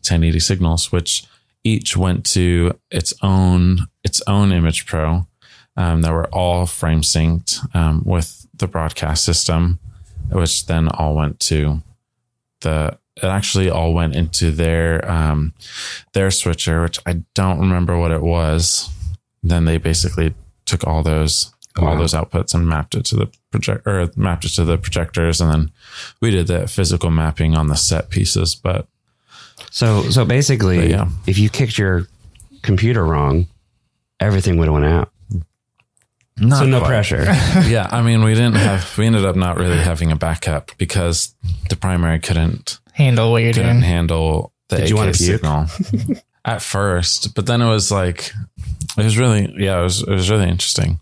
1080 0.02 0.40
signals, 0.40 0.90
which 0.90 1.25
each 1.62 1.96
went 1.96 2.25
to 2.32 2.76
its 2.90 3.14
own 3.22 3.86
its 4.02 4.20
own 4.26 4.50
ImagePRO 4.50 5.28
um, 5.76 6.02
that 6.02 6.12
were 6.12 6.28
all 6.28 6.66
frame 6.66 7.02
synced 7.02 7.75
um, 7.75 8.02
with 8.04 8.47
the 8.54 8.66
broadcast 8.66 9.25
system, 9.25 9.78
which 10.30 10.66
then 10.66 10.88
all 10.88 11.14
went 11.14 11.40
to 11.40 11.83
the. 12.61 12.99
It 13.16 13.25
actually 13.25 13.71
all 13.71 13.95
went 13.95 14.14
into 14.14 14.50
their 14.50 15.11
um, 15.11 15.54
their 16.12 16.30
switcher, 16.30 16.83
which 16.83 16.99
I 17.06 17.23
don't 17.35 17.61
remember 17.61 17.99
what 17.99 18.11
it 18.11 18.23
was. 18.23 18.90
Then 19.42 19.64
they 19.64 19.78
basically 19.78 20.35
took 20.66 20.87
all 20.87 21.02
those 21.02 21.52
all 21.78 21.97
those 21.97 22.14
outputs 22.14 22.54
and 22.54 22.66
mapped 22.66 22.95
it 22.95 23.04
to 23.06 23.16
the 23.16 23.30
project 23.50 23.87
or 23.87 24.11
mapped 24.16 24.45
it 24.45 24.50
to 24.50 24.64
the 24.64 24.78
projectors, 24.78 25.40
and 25.40 25.50
then 25.50 25.73
we 26.21 26.30
did 26.30 26.47
the 26.47 26.66
physical 26.66 27.11
mapping 27.11 27.54
on 27.54 27.68
the 27.68 27.76
set 27.76 28.11
pieces. 28.11 28.54
But 28.54 28.87
So 29.71 30.11
so 30.11 30.25
basically, 30.25 30.90
yeah. 30.90 31.09
if 31.26 31.38
you 31.38 31.49
kicked 31.49 31.78
your 31.78 32.06
computer 32.62 33.04
wrong, 33.04 33.47
everything 34.21 34.59
would 34.59 34.66
have 34.66 34.75
went 34.75 34.87
out. 34.87 35.11
Not 36.38 36.59
so 36.61 36.66
no 36.66 36.78
quite. 36.81 36.88
pressure. 36.88 37.25
yeah, 37.69 37.88
I 37.90 38.02
mean, 38.02 38.23
we 38.23 38.35
didn't 38.35 38.57
have. 38.57 38.97
We 38.99 39.07
ended 39.07 39.25
up 39.25 39.37
not 39.37 39.57
really 39.57 39.78
having 39.78 40.12
a 40.12 40.16
backup 40.16 40.71
because 40.78 41.35
the 41.69 41.76
primary 41.76 42.19
couldn't 42.19 42.78
Handle 42.93 43.31
what 43.31 43.43
you're 43.43 43.52
couldn't 43.52 43.73
doing. 43.73 43.83
handle 43.83 44.52
the 44.69 44.78
Did 44.78 44.90
you 44.90 44.97
wanna 44.97 45.14
signal 45.14 45.66
at 46.45 46.62
first, 46.62 47.35
but 47.35 47.47
then 47.47 47.61
it 47.61 47.69
was 47.69 47.90
like 47.90 48.33
it 48.97 49.05
was 49.05 49.19
really 49.19 49.52
yeah, 49.59 49.81
it 49.81 49.85
was 49.85 50.02
it 50.02 50.11
was 50.11 50.31
really 50.31 50.49
interesting. 50.49 50.99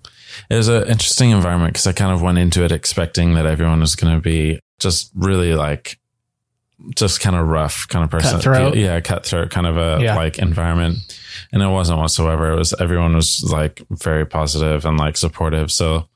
It 0.50 0.56
was 0.56 0.68
an 0.68 0.88
interesting 0.88 1.30
environment 1.30 1.72
because 1.72 1.86
I 1.86 1.92
kind 1.92 2.12
of 2.12 2.20
went 2.20 2.38
into 2.38 2.64
it 2.64 2.72
expecting 2.72 3.34
that 3.34 3.46
everyone 3.46 3.80
was 3.80 3.94
going 3.94 4.14
to 4.14 4.20
be 4.20 4.58
just 4.80 5.12
really 5.14 5.54
like 5.54 5.98
just 6.96 7.20
kind 7.20 7.36
of 7.36 7.46
rough 7.46 7.86
kind 7.88 8.04
of 8.04 8.10
person. 8.10 8.32
Cutthroat. 8.32 8.76
Yeah, 8.76 9.00
cutthroat 9.00 9.50
kind 9.50 9.66
of 9.66 9.76
a 9.76 10.02
Yeah. 10.02 10.16
like 10.16 10.38
environment. 10.38 10.98
And 11.52 11.62
it 11.62 11.68
wasn't 11.68 11.98
whatsoever. 11.98 12.52
It 12.52 12.56
was 12.56 12.74
everyone 12.80 13.14
was 13.14 13.42
like 13.50 13.82
very 13.90 14.26
positive 14.26 14.84
and 14.84 14.98
like 14.98 15.16
supportive. 15.16 15.70
So 15.70 16.08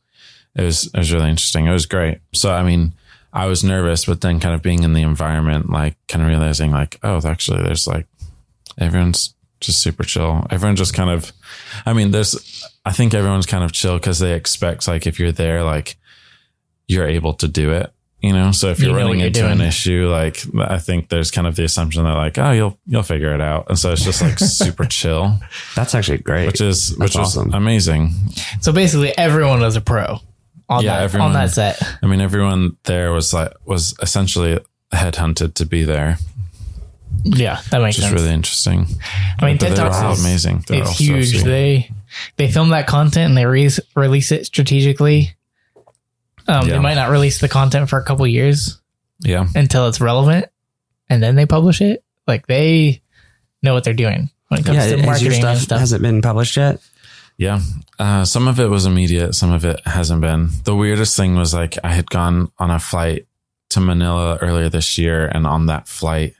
it 0.54 0.62
was 0.62 0.86
it 0.86 0.96
was 0.98 1.12
really 1.12 1.30
interesting. 1.30 1.66
It 1.66 1.72
was 1.72 1.86
great. 1.86 2.18
So 2.34 2.52
I 2.52 2.62
mean, 2.62 2.92
I 3.32 3.46
was 3.46 3.62
nervous, 3.62 4.04
but 4.06 4.20
then 4.20 4.40
kind 4.40 4.54
of 4.54 4.62
being 4.62 4.82
in 4.82 4.94
the 4.94 5.02
environment, 5.02 5.70
like 5.70 5.96
kind 6.08 6.22
of 6.22 6.28
realizing 6.28 6.70
like, 6.72 6.98
oh, 7.02 7.20
actually 7.24 7.62
there's 7.62 7.86
like 7.86 8.06
everyone's 8.78 9.34
just 9.60 9.80
super 9.80 10.04
chill. 10.04 10.46
Everyone 10.50 10.76
just 10.76 10.94
kind 10.94 11.10
of 11.10 11.32
I 11.86 11.92
mean, 11.92 12.10
there's 12.10 12.64
I 12.84 12.92
think 12.92 13.14
everyone's 13.14 13.46
kind 13.46 13.64
of 13.64 13.72
chill 13.72 13.96
because 13.98 14.18
they 14.18 14.34
expect 14.34 14.88
like 14.88 15.06
if 15.06 15.18
you're 15.20 15.32
there, 15.32 15.62
like 15.62 15.96
you're 16.88 17.06
able 17.06 17.34
to 17.34 17.48
do 17.48 17.70
it. 17.72 17.92
You 18.20 18.32
know, 18.32 18.50
so 18.50 18.70
if 18.70 18.80
You 18.80 18.86
you're 18.86 18.94
know 18.94 19.04
what 19.04 19.04
running 19.12 19.20
you're 19.20 19.26
into 19.28 19.46
an 19.46 19.60
issue, 19.60 20.08
like 20.10 20.42
I 20.58 20.78
think 20.80 21.08
there's 21.08 21.30
kind 21.30 21.46
of 21.46 21.54
the 21.54 21.62
assumption 21.62 22.02
that 22.02 22.14
like, 22.14 22.36
oh, 22.36 22.50
you'll 22.50 22.76
you'll 22.84 23.04
figure 23.04 23.32
it 23.32 23.40
out, 23.40 23.66
and 23.68 23.78
so 23.78 23.92
it's 23.92 24.02
just 24.04 24.20
like 24.20 24.40
super 24.40 24.84
chill, 24.90 25.38
That's 25.76 25.94
actually 25.94 26.18
great. 26.18 26.46
which 26.46 26.60
is 26.60 26.96
which 26.98 27.12
is 27.12 27.16
awesome. 27.16 27.54
amazing. 27.54 28.10
So 28.60 28.72
basically, 28.72 29.16
everyone 29.16 29.60
was 29.60 29.76
a 29.76 29.80
pro 29.80 30.20
on 30.68 30.82
Yeah, 30.82 30.96
that 30.96 31.02
everyone- 31.04 31.28
on 31.28 31.34
that 31.34 31.52
set. 31.52 31.80
I 32.02 32.06
mean, 32.06 32.20
everyone 32.20 32.76
there 32.84 33.12
was 33.12 33.32
like 33.32 33.52
was 33.64 33.94
essentially 34.02 34.58
headhunted 34.92 35.54
to 35.54 35.64
be 35.64 35.84
there, 35.84 36.18
Yeah, 37.22 37.60
that 37.70 37.80
makes 37.82 37.98
which 37.98 38.06
is 38.06 38.12
really 38.12 38.30
interesting. 38.34 38.86
I 39.40 39.44
mean, 39.46 39.58
But 39.58 39.68
TED 39.68 39.76
they 39.76 39.82
were 39.82 39.88
Talks 39.90 39.96
all 40.02 40.12
is, 40.14 40.20
amazing. 40.24 40.64
they're 40.66 40.82
all 40.82 40.88
it's 40.90 40.98
so 40.98 41.04
huge. 41.04 41.30
sweet. 41.30 41.44
they 41.44 41.90
they 42.36 42.50
film 42.50 42.70
that 42.70 42.86
content 42.88 43.28
and 43.28 43.36
they 43.36 43.46
re- 43.46 43.70
release 43.94 44.32
it 44.32 44.46
strategically. 44.46 45.36
Um, 46.48 46.66
Yeah. 46.66 46.74
They 46.74 46.78
might 46.80 46.94
not 46.94 47.10
release 47.10 47.40
the 47.40 47.48
content 47.48 47.88
for 47.90 47.98
a 47.98 48.04
couple 48.04 48.26
years 48.26 48.80
Yeah, 49.20 49.46
until 49.54 49.86
it's 49.88 50.00
relevant, 50.00 50.46
and 51.08 51.22
then 51.22 51.34
they 51.36 51.46
publish 51.46 51.80
it. 51.80 52.02
Like 52.26 52.46
they 52.46 53.02
know 53.62 53.74
what 53.74 53.84
they're 53.84 53.94
doing 53.94 54.30
when 54.48 54.60
it 54.60 54.66
comes 54.66 54.76
yeah, 54.78 54.84
to 54.84 54.90
has 54.90 54.98
your 55.00 55.06
marketing 55.06 55.32
stuff, 55.40 55.52
and 55.52 55.60
stuff. 55.60 55.80
hasn't 55.80 56.02
been 56.02 56.22
published 56.22 56.56
yet. 56.56 56.80
yeah. 57.36 57.60
Uh, 57.98 58.24
some 58.24 58.46
of 58.48 58.60
it 58.60 58.68
was 58.68 58.86
immediate. 58.86 59.34
Some 59.34 59.52
of 59.52 59.64
it 59.64 59.80
hasn't 59.86 60.20
been. 60.20 60.50
The 60.64 60.74
weirdest 60.76 61.16
thing 61.16 61.34
was 61.36 61.52
like 61.52 61.76
I 61.84 61.92
had 61.92 62.08
gone 62.10 62.50
on 62.58 62.70
a 62.70 62.78
flight 62.78 63.26
to 63.70 63.80
Manila 63.80 64.38
earlier 64.40 64.68
this 64.68 64.96
year, 64.98 65.26
and 65.26 65.46
on 65.46 65.66
that 65.66 65.88
flight, 65.88 66.34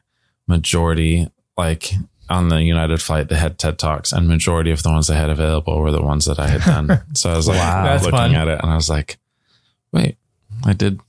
majority 0.46 1.28
like 1.56 1.92
on 2.30 2.48
the 2.48 2.62
United 2.62 3.00
flight, 3.02 3.28
they 3.28 3.36
had 3.36 3.58
TED 3.58 3.78
talks, 3.78 4.12
and 4.12 4.28
majority 4.28 4.70
of 4.70 4.82
the 4.82 4.90
ones 4.90 5.06
they 5.08 5.16
had 5.16 5.30
available 5.30 5.80
were 5.80 5.90
the 5.90 6.02
ones 6.02 6.26
that 6.26 6.38
I 6.38 6.46
had 6.48 6.62
done. 6.62 7.02
so 7.14 7.30
I 7.30 7.36
was 7.36 7.48
like 7.48 7.56
Wow. 7.58 7.94
Looking 7.96 8.10
fun. 8.10 8.34
at 8.34 8.48
it, 8.48 8.60
and 8.62 8.70
I 8.70 8.74
was 8.76 8.88
like, 8.90 9.18
wait, 9.92 10.16
I 10.64 10.72
did 10.72 11.00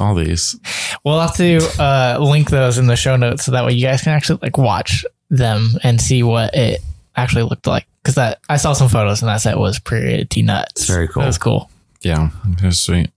all 0.00 0.14
these. 0.14 0.56
We'll 1.04 1.20
have 1.20 1.36
to 1.36 1.58
uh, 1.78 2.18
link 2.20 2.50
those 2.50 2.78
in 2.78 2.86
the 2.86 2.96
show 2.96 3.16
notes 3.16 3.44
so 3.44 3.52
that 3.52 3.64
way 3.64 3.72
you 3.72 3.82
guys 3.86 4.02
can 4.02 4.12
actually 4.12 4.40
like 4.42 4.58
watch 4.58 5.04
them 5.30 5.70
and 5.82 6.00
see 6.00 6.22
what 6.22 6.54
it 6.54 6.80
actually 7.16 7.44
looked 7.44 7.66
like. 7.66 7.86
Because 8.02 8.16
that 8.16 8.38
I 8.48 8.56
saw 8.56 8.72
some 8.72 8.88
photos 8.88 9.22
and 9.22 9.28
that 9.28 9.40
set 9.40 9.58
was 9.58 9.78
pretty 9.78 10.42
nuts. 10.42 10.86
Very 10.86 11.08
cool. 11.08 11.22
That 11.22 11.26
was 11.28 11.38
cool. 11.38 11.70
Yeah, 12.02 12.30
it 12.58 12.62
was 12.62 12.78
sweet. 12.80 13.10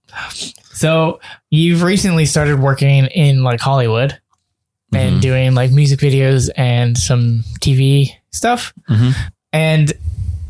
So 0.72 1.20
you've 1.50 1.82
recently 1.82 2.26
started 2.26 2.58
working 2.58 3.06
in 3.06 3.42
like 3.44 3.60
Hollywood 3.60 4.18
and 4.92 5.18
Mhm. 5.18 5.20
doing 5.20 5.54
like 5.54 5.70
music 5.70 6.00
videos 6.00 6.50
and 6.56 6.96
some 6.98 7.44
TV 7.60 8.10
stuff. 8.32 8.72
Mhm. 8.88 9.14
And 9.52 9.92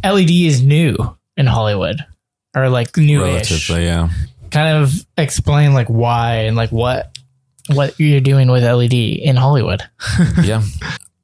LED 0.02 0.46
is 0.46 0.62
new 0.62 0.96
in 1.36 1.46
Hollywood 1.46 2.04
or 2.54 2.68
like 2.70 2.96
new-ish. 2.96 3.50
Relatively, 3.50 3.84
yeah. 3.84 4.08
Kind 4.50 4.82
of 4.82 4.92
explain 5.16 5.74
like 5.74 5.88
why 5.88 6.42
and 6.46 6.56
like 6.56 6.70
what 6.72 7.16
what 7.72 7.98
you're 8.00 8.20
doing 8.20 8.50
with 8.50 8.64
LED 8.64 8.94
in 8.94 9.36
Hollywood. 9.36 9.82
yeah 10.42 10.62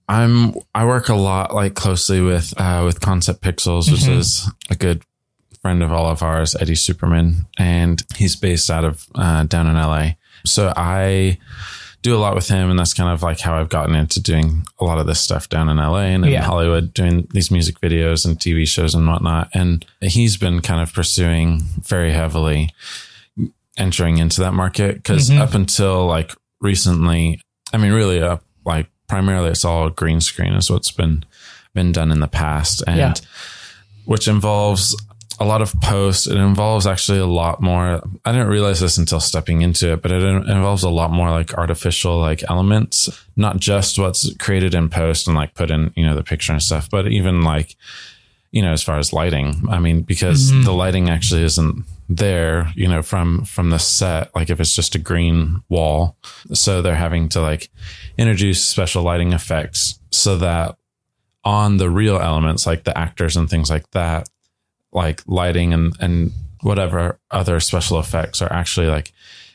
i'm 0.08 0.54
i 0.72 0.84
work 0.84 1.08
a 1.08 1.14
lot 1.16 1.52
like 1.52 1.74
closely 1.74 2.20
with 2.20 2.54
uh 2.60 2.82
with 2.84 3.00
concept 3.00 3.40
pixels 3.42 3.90
which 3.90 4.02
Mhm. 4.02 4.18
is 4.18 4.48
a 4.70 4.76
good 4.76 5.02
friend 5.62 5.82
of 5.82 5.90
all 5.90 6.06
of 6.08 6.22
ours 6.22 6.54
eddie 6.60 6.76
superman 6.76 7.44
and 7.58 8.04
he's 8.16 8.36
based 8.36 8.70
out 8.70 8.84
of 8.84 9.04
uh 9.16 9.42
down 9.44 9.66
in 9.66 9.74
la 9.74 10.10
so 10.44 10.72
i 10.76 11.36
do 12.02 12.14
a 12.14 12.18
lot 12.18 12.36
with 12.36 12.46
him 12.46 12.70
and 12.70 12.78
that's 12.78 12.94
kind 12.94 13.10
of 13.12 13.24
like 13.24 13.40
how 13.40 13.58
i've 13.58 13.68
gotten 13.68 13.96
into 13.96 14.20
doing 14.22 14.62
a 14.78 14.84
lot 14.84 14.98
of 14.98 15.08
this 15.08 15.18
stuff 15.20 15.48
down 15.48 15.68
in 15.68 15.76
la 15.78 15.96
and 15.98 16.24
in 16.24 16.30
Yeah. 16.30 16.44
hollywood 16.44 16.94
doing 16.94 17.26
these 17.32 17.50
music 17.50 17.80
videos 17.80 18.24
and 18.24 18.38
tv 18.38 18.68
shows 18.68 18.94
and 18.94 19.08
whatnot 19.08 19.48
and 19.54 19.84
he's 20.00 20.36
been 20.36 20.60
kind 20.60 20.80
of 20.80 20.92
pursuing 20.94 21.62
very 21.82 22.12
heavily 22.12 22.72
entering 23.76 24.18
into 24.18 24.40
that 24.40 24.52
market 24.52 24.96
because 24.96 25.30
Mhm. 25.30 25.40
up 25.40 25.54
until 25.54 26.06
like 26.06 26.32
recently 26.60 27.40
i 27.72 27.76
mean 27.76 27.92
really 27.92 28.20
up 28.22 28.42
like 28.64 28.88
primarily 29.08 29.50
it's 29.50 29.64
all 29.64 29.88
green 29.90 30.20
screen 30.20 30.54
is 30.54 30.70
what's 30.70 30.90
been 30.90 31.24
been 31.74 31.92
done 31.92 32.10
in 32.10 32.20
the 32.20 32.26
past 32.28 32.82
and 32.86 32.96
Yeah. 32.96 33.14
which 34.04 34.26
involves 34.28 34.96
a 35.38 35.44
lot 35.44 35.60
of 35.60 35.78
post 35.82 36.26
it 36.26 36.36
involves 36.36 36.86
actually 36.86 37.18
a 37.18 37.26
lot 37.26 37.60
more 37.60 38.02
i 38.24 38.32
didn't 38.32 38.48
realize 38.48 38.80
this 38.80 38.96
until 38.96 39.20
stepping 39.20 39.60
into 39.60 39.92
it 39.92 40.00
but 40.02 40.10
it 40.10 40.22
involves 40.22 40.82
a 40.82 40.88
lot 40.88 41.10
more 41.12 41.30
like 41.30 41.52
artificial 41.54 42.18
like 42.18 42.42
elements 42.48 43.10
not 43.36 43.60
just 43.60 43.98
what's 43.98 44.34
created 44.38 44.74
in 44.74 44.88
post 44.88 45.26
and 45.28 45.36
like 45.36 45.52
put 45.54 45.70
in 45.70 45.92
you 45.94 46.04
know 46.06 46.14
the 46.14 46.22
picture 46.22 46.52
and 46.52 46.62
stuff 46.62 46.88
but 46.90 47.06
even 47.08 47.42
like 47.42 47.76
you 48.50 48.62
know 48.62 48.72
as 48.72 48.82
far 48.82 48.98
as 48.98 49.12
lighting 49.12 49.62
i 49.70 49.78
mean 49.78 50.00
because 50.00 50.50
Mhm. 50.50 50.64
the 50.64 50.72
lighting 50.72 51.10
actually 51.10 51.42
isn't 51.42 51.84
there 52.08 52.70
you 52.76 52.86
know 52.86 53.02
from 53.02 53.44
from 53.44 53.70
the 53.70 53.78
set 53.78 54.32
like 54.36 54.48
if 54.48 54.60
it's 54.60 54.74
just 54.74 54.94
a 54.94 54.98
green 54.98 55.62
wall. 55.68 56.16
So 56.52 56.82
they're 56.82 56.94
having 56.94 57.28
to 57.30 57.40
like 57.40 57.70
introduce 58.16 58.64
special 58.64 59.02
lighting 59.02 59.32
effects 59.32 59.98
so 60.10 60.36
that 60.38 60.76
on 61.44 61.76
the 61.76 61.90
real 61.90 62.18
elements 62.18 62.66
like 62.66 62.84
the 62.84 62.96
actors 62.96 63.36
and 63.36 63.48
things 63.48 63.70
like 63.70 63.90
that 63.90 64.28
like 64.92 65.22
lighting 65.26 65.72
and 65.72 65.94
and 66.00 66.32
whatever 66.62 67.18
other 67.30 67.60
special 67.60 67.98
effects 67.98 68.40
are 68.40 68.52
actually 68.52 68.86
like 68.86 69.12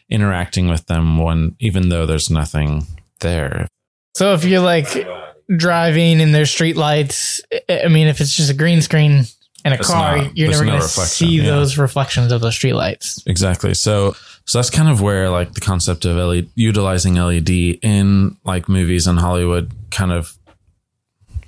interacting 0.10 0.67
with 0.67 0.86
them 0.86 1.17
when 1.17 1.55
even 1.60 1.89
though 1.89 2.05
there's 2.05 2.29
nothing 2.29 2.86
there. 3.22 3.67
So 4.13 4.34
if 4.34 4.43
you're 4.43 4.62
like 4.62 5.08
driving 5.55 6.22
and 6.22 6.36
there's 6.36 6.51
street 6.51 6.75
lights, 6.75 7.41
I 7.70 7.84
I 7.86 7.88
mean, 7.88 8.08
if 8.08 8.22
it's 8.22 8.36
just 8.36 8.51
a 8.51 8.53
green 8.53 8.81
screen 8.81 9.25
and 9.65 9.74
a 9.74 9.77
It's 9.77 9.88
car, 9.89 10.18
not- 10.18 10.38
you're 10.38 10.50
never 10.50 10.65
no 10.65 10.72
going 10.72 10.82
to 10.82 10.88
see 10.88 11.38
yeah. 11.38 11.44
those 11.46 11.77
reflections 11.77 12.32
of 12.32 12.41
those 12.41 12.58
streetlights. 12.58 13.25
Exactly. 13.27 13.74
So 13.74 14.15
so 14.46 14.58
that's 14.58 14.70
kind 14.70 14.89
of 14.89 15.01
where 15.01 15.30
like 15.30 15.53
the 15.53 15.62
concept 15.62 16.03
of 16.06 16.18
LED, 16.18 16.50
utilizing 16.56 17.15
LED 17.15 17.50
in 17.50 18.38
like 18.44 18.68
movies 18.68 19.08
in 19.08 19.18
Hollywood 19.18 19.72
kind 19.91 20.12
of 20.12 20.38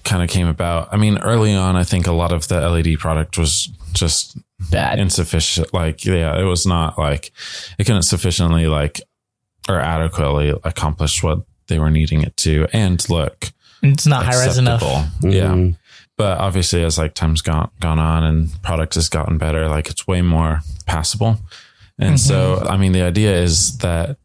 kind 0.04 0.22
of 0.22 0.30
came 0.30 0.48
about. 0.48 0.90
I 0.92 0.98
mean, 0.98 1.18
early 1.20 1.54
on, 1.54 1.76
I 1.76 1.84
think 1.84 2.08
a 2.08 2.12
lot 2.12 2.32
of 2.32 2.48
the 2.50 2.62
LED 2.70 3.00
product 3.00 3.38
was 3.38 3.70
just 3.94 4.38
Bad. 4.70 5.00
insufficient. 5.00 5.74
Like, 5.74 6.06
yeah, 6.06 6.40
it 6.40 6.44
was 6.44 6.66
not 6.66 6.98
like 6.98 7.32
it 7.80 7.86
couldn't 7.86 8.04
sufficiently 8.04 8.68
like 8.68 9.02
or 9.70 9.80
adequately 9.80 10.54
accomplish 10.64 11.24
what 11.24 11.40
they 11.68 11.80
were 11.80 11.90
needing 11.90 12.22
it 12.22 12.36
to 12.38 12.68
and 12.74 13.10
look 13.10 13.52
It's 13.84 14.08
not 14.08 14.26
high 14.26 14.46
res 14.46 14.58
enough. 14.58 14.82
acceptable. 14.82 15.32
Yeah. 15.32 15.52
Mhm. 15.52 15.76
But 16.18 16.40
obviously, 16.40 16.84
as 16.84 16.98
like 16.98 17.14
time's 17.16 17.42
gone 17.42 17.70
gone 17.80 18.00
on 18.00 18.24
and 18.24 18.62
product 18.64 18.96
has 18.96 19.10
gotten 19.10 19.38
better, 19.38 19.68
like 19.68 19.90
it's 19.90 20.08
way 20.08 20.22
more 20.22 20.62
passable. 20.86 21.40
And 22.00 22.20
so, 22.20 22.66
I 22.68 22.78
mean, 22.78 22.92
the 22.92 23.04
idea 23.04 23.36
is 23.40 23.78
that 23.80 24.18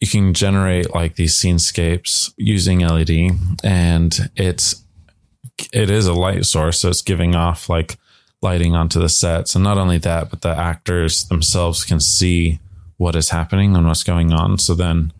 you 0.00 0.08
can 0.08 0.34
generate 0.34 0.94
like 0.94 1.14
these 1.16 1.34
scenescapes 1.34 2.32
using 2.36 2.80
LED, 2.80 3.30
and 3.62 4.30
it's 4.36 4.82
it 5.72 5.90
is 5.90 6.06
a 6.06 6.12
light 6.12 6.44
source, 6.46 6.80
so 6.80 6.88
it's 6.88 7.02
giving 7.02 7.34
off 7.34 7.68
like 7.68 7.96
lighting 8.42 8.74
onto 8.74 9.00
the 9.00 9.08
sets, 9.08 9.54
and 9.54 9.64
not 9.64 9.78
only 9.78 9.98
that, 9.98 10.30
but 10.30 10.42
the 10.42 10.56
actors 10.56 11.24
themselves 11.24 11.84
can 11.84 12.00
see 12.00 12.58
what 12.96 13.16
is 13.16 13.30
happening 13.30 13.74
and 13.76 13.86
what's 13.86 14.04
going 14.04 14.32
on. 14.32 14.58
So 14.58 14.74
then 14.74 15.12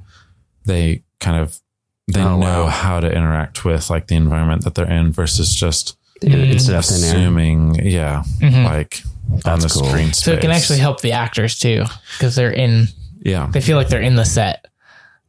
they 0.67 1.03
kind 1.21 1.41
of 1.41 1.61
they 2.08 2.20
Oh, 2.20 2.38
know 2.38 2.64
wow. 2.64 2.66
how 2.68 3.00
to 3.00 3.11
interact 3.11 3.64
with 3.64 3.88
like 3.90 4.06
the 4.08 4.16
environment 4.16 4.64
that 4.64 4.75
they're 4.75 4.90
in 4.90 5.12
versus 5.12 5.54
just 5.54 5.96
Instead 6.23 6.76
of 6.76 6.84
thin 6.84 7.04
air. 7.04 7.11
assuming, 7.11 7.75
yeah, 7.87 8.23
like 8.40 9.02
on 9.44 9.61
the 9.61 9.68
cool. 9.68 9.87
screen. 9.87 10.06
Mm-hmm. 10.06 10.12
So 10.12 10.32
it 10.32 10.40
can 10.40 10.50
actually 10.50 10.78
help 10.78 11.00
the 11.00 11.12
actors 11.12 11.58
too, 11.58 11.84
because 12.16 12.34
they're 12.37 12.50
in. 12.52 12.87
yeah, 13.20 13.49
They 13.52 13.61
feel 13.61 13.76
like 13.76 13.88
they're 13.88 14.00
in 14.00 14.16
the 14.16 14.25
set 14.25 14.66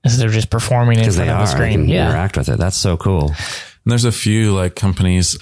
instead 0.03 0.25
of 0.27 0.32
just 0.34 0.50
performing 0.50 0.98
in 1.00 1.03
Because 1.03 1.15
front 1.15 1.27
they 1.29 1.34
of 1.34 1.39
are. 1.39 1.46
the 1.46 1.51
I 1.51 1.53
screen. 1.53 1.72
can 1.72 1.89
Yeah. 1.89 2.10
interact 2.10 2.38
with 2.38 2.50
it. 2.50 2.58
That's 2.60 2.77
so 2.77 2.96
cool. 2.98 3.29
And 3.29 3.91
there's 3.91 4.05
a 4.05 4.12
few 4.12 4.53
like 4.53 4.75
companies. 4.75 5.38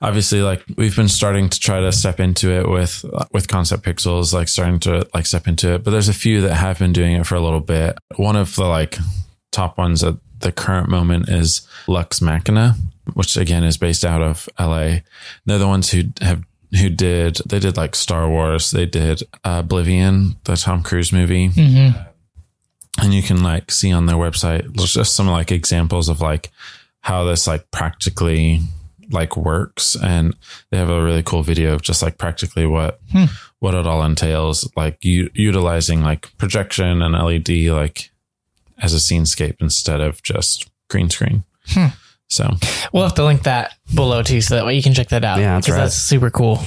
Obviously, 0.00 0.42
like 0.42 0.62
we've 0.76 0.94
been 0.96 1.08
starting 1.08 1.48
to 1.48 1.60
try 1.60 1.80
to 1.80 1.90
step 1.92 2.18
into 2.20 2.50
it 2.50 2.68
with 2.68 3.04
with 3.32 3.46
Concept 3.48 3.84
Pixels, 3.84 4.32
like 4.32 4.48
starting 4.48 4.78
to 4.80 5.06
like 5.14 5.26
step 5.26 5.46
into 5.48 5.74
it. 5.74 5.84
But 5.84 5.92
there's 5.92 6.08
a 6.08 6.12
few 6.14 6.40
that 6.42 6.54
have 6.54 6.78
been 6.80 6.92
doing 6.92 7.12
it 7.12 7.26
for 7.26 7.34
a 7.36 7.40
little 7.40 7.60
bit. 7.60 7.96
One 8.16 8.34
of 8.36 8.54
the 8.56 8.64
like 8.64 8.98
top 9.52 9.78
ones 9.78 10.02
at 10.02 10.16
the 10.40 10.50
current 10.50 10.88
moment 10.88 11.28
is 11.28 11.66
Lux 11.86 12.20
Machina, 12.20 12.74
which 13.14 13.36
again 13.36 13.62
is 13.62 13.76
based 13.76 14.04
out 14.04 14.20
of 14.22 14.48
LA. 14.58 14.98
They're 15.46 15.58
the 15.58 15.68
ones 15.68 15.90
who 15.90 16.02
have 16.20 16.42
who 16.76 16.88
did 16.88 17.36
they 17.46 17.58
did 17.60 17.76
like 17.76 17.94
Star 17.94 18.28
Wars, 18.28 18.70
they 18.72 18.86
did 18.86 19.22
Oblivion, 19.44 20.36
the 20.44 20.56
Tom 20.56 20.82
Cruise 20.82 21.12
movie 21.12 21.50
Mm-hmm. 21.50 21.98
and 23.02 23.14
you 23.14 23.22
can 23.22 23.42
like 23.42 23.70
see 23.70 23.92
on 23.92 24.06
their 24.06 24.16
website 24.16 24.74
there's 24.76 24.92
just 24.94 25.14
some 25.14 25.26
like 25.28 25.52
examples 25.52 26.08
of 26.08 26.20
like 26.20 26.50
how 27.00 27.24
this 27.24 27.46
like 27.46 27.70
practically 27.70 28.60
like 29.10 29.36
works 29.36 29.96
and 30.02 30.34
they 30.70 30.78
have 30.78 30.88
a 30.88 31.02
really 31.02 31.22
cool 31.22 31.42
video 31.42 31.74
of 31.74 31.82
just 31.82 32.02
like 32.02 32.16
practically 32.16 32.66
what 32.66 33.00
what 33.58 33.74
it 33.74 33.86
all 33.86 34.02
entails 34.02 34.70
like 34.76 35.04
u- 35.04 35.30
utilizing 35.34 36.02
like 36.02 36.36
projection 36.38 37.02
and 37.02 37.12
led 37.14 37.48
like 37.70 38.10
as 38.80 38.92
a 38.94 38.98
scenescape 38.98 39.56
instead 39.60 40.00
of 40.00 40.22
just 40.22 40.68
green 40.88 41.10
screen 41.10 41.44
hmm. 41.68 41.86
so 42.28 42.56
We'll 42.92 43.04
have 43.04 43.14
to 43.14 43.24
link 43.24 43.44
that 43.44 43.74
below 43.94 44.22
too, 44.22 44.40
so 44.40 44.56
that 44.56 44.66
way 44.66 44.74
you 44.76 44.82
can 44.82 44.94
check 44.94 45.08
that 45.08 45.24
out. 45.24 45.38
Yeah, 45.38 45.54
that's 45.54 45.66
'cause 45.66 45.74
right. 45.74 45.82
That's 45.84 45.94
super 45.96 46.30
cool. 46.30 46.62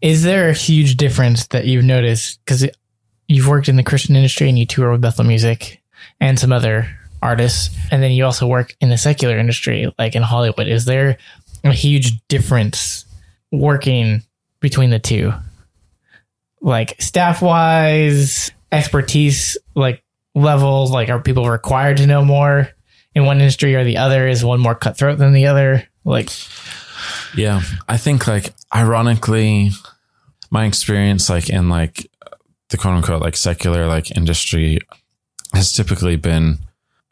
Is 0.00 0.22
there 0.22 0.48
a 0.48 0.54
huge 0.54 0.96
difference 0.96 1.46
that 1.48 1.66
you've 1.66 1.84
noticed? 1.84 2.40
Because 2.44 2.66
you've 3.28 3.46
worked 3.46 3.68
in 3.68 3.76
the 3.76 3.82
Christian 3.82 4.16
industry 4.16 4.48
and 4.48 4.58
you 4.58 4.66
tour 4.66 4.92
with 4.92 5.00
Bethel 5.00 5.24
Music 5.24 5.80
and 6.20 6.38
some 6.38 6.52
other 6.52 6.88
artists, 7.22 7.74
and 7.90 8.02
then 8.02 8.10
you 8.12 8.24
also 8.24 8.46
work 8.46 8.74
in 8.80 8.88
the 8.88 8.98
secular 8.98 9.38
industry, 9.38 9.92
like 9.98 10.14
in 10.14 10.22
Hollywood. 10.22 10.66
Is 10.66 10.84
there 10.84 11.16
a 11.64 11.72
huge 11.72 12.26
difference 12.28 13.04
working 13.52 14.22
between 14.60 14.90
the 14.90 14.98
two? 14.98 15.32
Like 16.60 17.00
staff 17.00 17.40
wise, 17.40 18.50
expertise, 18.72 19.56
like 19.74 20.02
levels, 20.34 20.90
like 20.90 21.08
are 21.08 21.20
people 21.20 21.48
required 21.48 21.98
to 21.98 22.06
know 22.06 22.24
more? 22.24 22.70
in 23.14 23.24
one 23.24 23.38
industry 23.40 23.74
or 23.74 23.84
the 23.84 23.96
other? 23.96 24.28
Is 24.28 24.44
one 24.44 24.60
more 24.60 24.74
cutthroat 24.74 25.18
than 25.18 25.32
the 25.32 25.46
other? 25.46 25.88
Like, 26.04 26.30
Yeah, 27.36 27.62
I 27.88 27.96
think 27.96 28.26
like 28.26 28.54
ironically, 28.74 29.70
my 30.50 30.66
experience 30.66 31.28
like 31.28 31.50
in 31.50 31.68
like 31.68 32.10
the 32.70 32.76
quote 32.76 32.94
unquote 32.94 33.22
like 33.22 33.36
secular 33.36 33.86
like 33.86 34.16
industry 34.16 34.78
has 35.52 35.72
typically 35.72 36.16
been. 36.16 36.58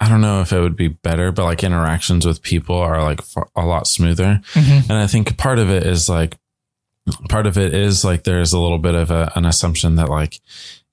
I 0.01 0.09
don't 0.09 0.21
know 0.21 0.41
if 0.43 0.53
it 0.53 0.61
would 0.61 0.77
be 0.77 0.89
better, 0.89 1.33
but 1.33 1.45
like 1.45 1.65
interactions 1.65 2.25
with 2.25 2.41
people 2.41 2.77
are 2.77 3.03
like 3.03 3.21
a 3.57 3.67
lot 3.67 3.89
smoother. 3.89 4.41
Mm-hmm. 4.53 4.93
And 4.93 4.93
I 4.93 5.09
think 5.09 5.37
part 5.37 5.59
of 5.59 5.71
it 5.71 5.85
is 5.85 6.09
like, 6.09 6.39
part 7.29 7.49
of 7.49 7.59
it 7.59 7.75
is 7.75 8.05
like 8.05 8.23
there's 8.23 8.53
a 8.53 8.61
little 8.61 8.79
bit 8.79 8.95
of 8.95 9.11
a, 9.11 9.33
an 9.35 9.45
assumption 9.45 9.97
that 9.97 10.09
like 10.09 10.41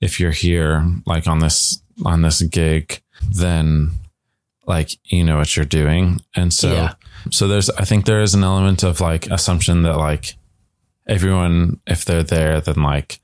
if 0.00 0.18
you're 0.18 0.32
here 0.32 0.84
like 1.06 1.28
on 1.28 1.38
this 1.38 1.80
on 2.04 2.22
this 2.22 2.42
gig, 2.42 3.00
then 3.30 3.92
like 4.66 4.90
you 5.04 5.24
know 5.24 5.36
what 5.38 5.56
you're 5.56 5.64
doing, 5.64 6.20
and 6.34 6.52
so 6.52 6.72
Yeah. 6.72 6.94
so 7.30 7.46
there's 7.48 7.70
I 7.70 7.84
think 7.84 8.04
there 8.04 8.20
is 8.22 8.34
an 8.34 8.44
element 8.44 8.82
of 8.82 9.00
like 9.00 9.26
assumption 9.28 9.82
that 9.82 9.96
like 9.96 10.34
everyone 11.08 11.78
if 11.86 12.04
they're 12.04 12.22
there 12.24 12.60
then 12.60 12.82
like 12.82 13.20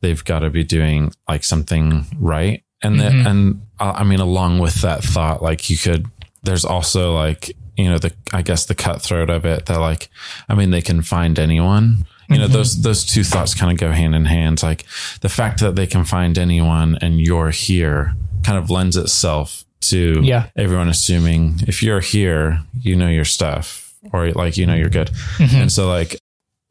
they've 0.00 0.24
got 0.24 0.40
to 0.40 0.50
be 0.50 0.64
doing 0.64 1.12
like 1.28 1.44
something 1.44 2.06
right 2.18 2.62
and 2.82 2.98
the, 2.98 3.04
Mhm. 3.04 3.26
and 3.26 3.62
uh, 3.78 3.92
I 3.96 4.04
mean 4.04 4.20
along 4.20 4.58
with 4.58 4.76
that 4.82 5.02
thought 5.04 5.42
like 5.42 5.68
you 5.68 5.76
could 5.76 6.06
there's 6.42 6.64
also 6.64 7.14
like 7.14 7.54
you 7.76 7.90
know 7.90 7.98
the 7.98 8.12
I 8.32 8.40
guess 8.42 8.64
the 8.66 8.74
cutthroat 8.74 9.28
of 9.30 9.44
it 9.44 9.66
that 9.66 9.80
like 9.80 10.08
I 10.48 10.54
mean 10.54 10.70
they 10.70 10.80
can 10.82 11.02
find 11.02 11.38
anyone 11.38 12.06
you 12.28 12.38
know 12.38 12.44
mm-hmm. 12.44 12.52
those 12.52 12.82
those 12.82 13.04
two 13.04 13.24
thoughts 13.24 13.54
kind 13.54 13.70
of 13.72 13.78
go 13.78 13.90
hand 13.92 14.14
in 14.14 14.24
hand. 14.24 14.62
Like 14.62 14.84
the 15.20 15.28
fact 15.28 15.60
that 15.60 15.76
they 15.76 15.86
can 15.86 16.04
find 16.04 16.38
anyone 16.38 16.98
and 17.00 17.20
you're 17.20 17.50
here 17.50 18.14
kind 18.42 18.58
of 18.58 18.70
lends 18.70 18.96
itself 18.96 19.64
to 19.82 20.20
Yeah. 20.22 20.46
everyone 20.56 20.88
assuming 20.88 21.60
if 21.66 21.82
you're 21.82 22.00
here 22.00 22.60
you 22.80 22.96
know 22.96 23.08
your 23.08 23.24
stuff 23.26 23.94
or 24.12 24.30
like 24.32 24.56
you 24.56 24.66
know 24.66 24.74
you're 24.74 24.88
good. 24.90 25.08
Mm-hmm. 25.38 25.56
And 25.56 25.72
so 25.72 25.88
like 25.88 26.18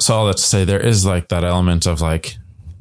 so 0.02 0.16
all 0.16 0.28
that 0.28 0.38
to 0.38 0.44
say 0.44 0.66
there 0.66 0.80
is 0.80 1.06
like 1.06 1.30
that 1.30 1.44
element 1.44 1.86
of 1.86 2.02
like 2.02 2.36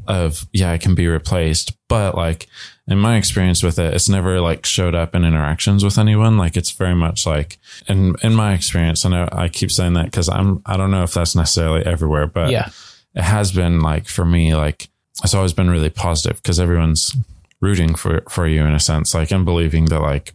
of 0.08 0.46
yeah 0.52 0.72
it 0.72 0.80
can 0.80 0.94
be 0.94 1.06
replaced 1.06 1.76
but 1.88 2.16
like 2.16 2.48
in 2.88 2.99
my 2.99 3.16
experience 3.16 3.62
with 3.62 3.79
it 3.79 3.95
it's 3.95 4.09
never 4.09 4.40
like 4.40 4.66
showed 4.66 4.95
up 4.95 5.14
in 5.14 5.25
interactions 5.25 5.85
with 5.85 5.99
anyone. 5.99 6.37
Like 6.37 6.57
it's 6.57 6.73
very 6.73 6.95
much 6.95 7.27
like 7.27 7.59
in 7.88 8.14
in 8.23 8.35
my 8.35 8.55
experience 8.55 9.05
i 9.05 9.09
know 9.09 9.29
i 9.33 9.49
keep 9.49 9.71
saying 9.71 9.95
that 9.95 10.07
because 10.07 10.29
i'm 10.29 10.62
i 10.66 10.77
don't 10.77 10.90
know 10.90 11.03
if 11.03 11.14
that's 11.14 11.37
necessarily 11.37 11.85
everywhere 11.87 12.27
but 12.27 12.51
yeah, 12.51 12.68
it 13.14 13.23
has 13.23 13.53
been 13.53 13.81
like 13.81 14.07
for 14.07 14.25
me 14.25 14.55
like 14.55 14.88
it's 15.23 15.35
always 15.35 15.53
been 15.53 15.71
really 15.71 15.90
positive 15.90 16.42
because 16.42 16.59
everyone's 16.59 17.14
rooting 17.61 17.95
for 17.95 18.23
for 18.29 18.47
you 18.47 18.62
in 18.62 18.75
a 18.75 18.81
sense. 18.81 19.14
Like 19.14 19.31
and 19.31 19.45
believing 19.45 19.87
that 19.87 20.01
like 20.01 20.35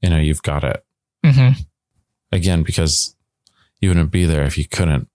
you 0.00 0.08
know 0.08 0.18
you've 0.18 0.42
got 0.42 0.64
it. 0.64 0.84
Hmm 1.24 1.50
again 2.32 2.62
because 2.62 3.16
you 3.80 3.88
wouldn't 3.88 4.10
be 4.12 4.24
there 4.24 4.44
if 4.44 4.56
you 4.56 4.64
couldn't 4.64 5.08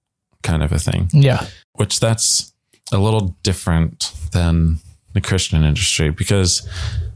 kind 0.43 0.61
of 0.61 0.71
a 0.71 0.79
thing. 0.79 1.09
Yeah, 1.13 1.47
which 1.73 1.99
that's 1.99 2.53
a 2.91 2.97
little 2.97 3.35
different 3.41 4.11
than 4.31 4.79
the 5.15 5.21
Christian 5.21 5.63
industry 5.63 6.11
because 6.11 6.67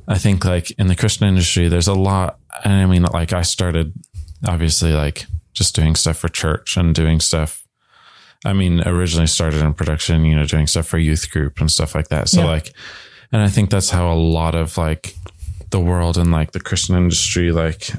I 0.07 0.17
think 0.17 0.43
like 0.45 0.71
in 0.79 0.87
the 0.87 0.95
Christian 0.95 1.27
industry, 1.27 1.67
there's 1.67 1.87
a 1.87 1.93
lot. 1.93 2.39
And 2.63 2.73
I 2.73 2.85
mean, 2.87 3.03
like 3.03 3.33
I 3.33 3.43
started 3.43 3.93
obviously 4.47 4.93
like 4.93 5.25
just 5.53 5.75
doing 5.75 5.95
stuff 5.95 6.17
for 6.17 6.29
church 6.29 6.77
and 6.77 6.95
doing 6.95 7.19
stuff. 7.19 7.67
I 8.45 8.53
mean, 8.53 8.81
originally 8.87 9.27
started 9.27 9.61
in 9.61 9.73
production, 9.73 10.23
you 10.23 10.33
know, 10.35 10.45
doing 10.45 10.65
stuff 10.65 10.87
for 10.87 10.97
youth 10.97 11.29
group 11.29 11.59
and 11.59 11.69
stuff 11.69 11.93
like 11.93 12.07
that. 12.07 12.29
So 12.29 12.41
Yeah. 12.41 12.47
like, 12.47 12.73
and 13.33 13.41
I 13.41 13.49
think 13.49 13.69
that's 13.69 13.89
how 13.89 14.11
a 14.11 14.15
lot 14.15 14.55
of 14.55 14.77
like 14.77 15.13
the 15.71 15.79
world 15.79 16.17
and 16.17 16.31
like 16.31 16.53
the 16.53 16.59
Christian 16.61 16.95
industry, 16.95 17.51
like, 17.51 17.91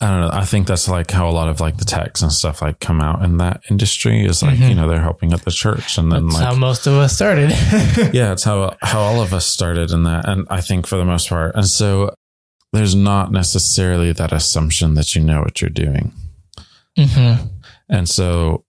I 0.00 0.10
don't 0.10 0.20
know. 0.20 0.30
I 0.32 0.44
think 0.44 0.68
that's 0.68 0.88
like 0.88 1.10
how 1.10 1.28
a 1.28 1.32
lot 1.32 1.48
of 1.48 1.60
like 1.60 1.78
the 1.78 1.84
techs 1.84 2.22
and 2.22 2.32
stuff 2.32 2.62
like 2.62 2.78
come 2.78 3.00
out 3.00 3.24
in 3.24 3.38
that 3.38 3.62
industry 3.68 4.24
is 4.24 4.44
like, 4.44 4.58
you 4.60 4.74
know, 4.74 4.88
they're 4.88 5.00
helping 5.00 5.32
at 5.32 5.42
the 5.42 5.50
church 5.50 5.98
and 5.98 6.12
then 6.12 6.26
that's 6.26 6.36
like, 6.36 6.44
how 6.44 6.54
most 6.54 6.86
of 6.86 6.92
us 6.94 7.16
started. 7.16 7.50
yeah, 8.14 8.30
it's 8.30 8.44
how 8.44 8.76
how 8.80 9.00
all 9.00 9.20
of 9.20 9.34
us 9.34 9.44
started 9.44 9.90
in 9.90 10.04
that, 10.04 10.28
and 10.28 10.46
I 10.50 10.60
think 10.60 10.86
for 10.86 10.96
the 10.96 11.04
most 11.04 11.28
part, 11.28 11.56
and 11.56 11.66
so 11.66 12.14
there's 12.72 12.94
not 12.94 13.32
necessarily 13.32 14.12
that 14.12 14.32
assumption 14.32 14.94
that 14.94 15.16
you 15.16 15.22
know 15.22 15.40
what 15.40 15.60
you're 15.60 15.70
doing, 15.70 16.12
hmm 16.96 17.34
and 17.88 18.08
so 18.08 18.64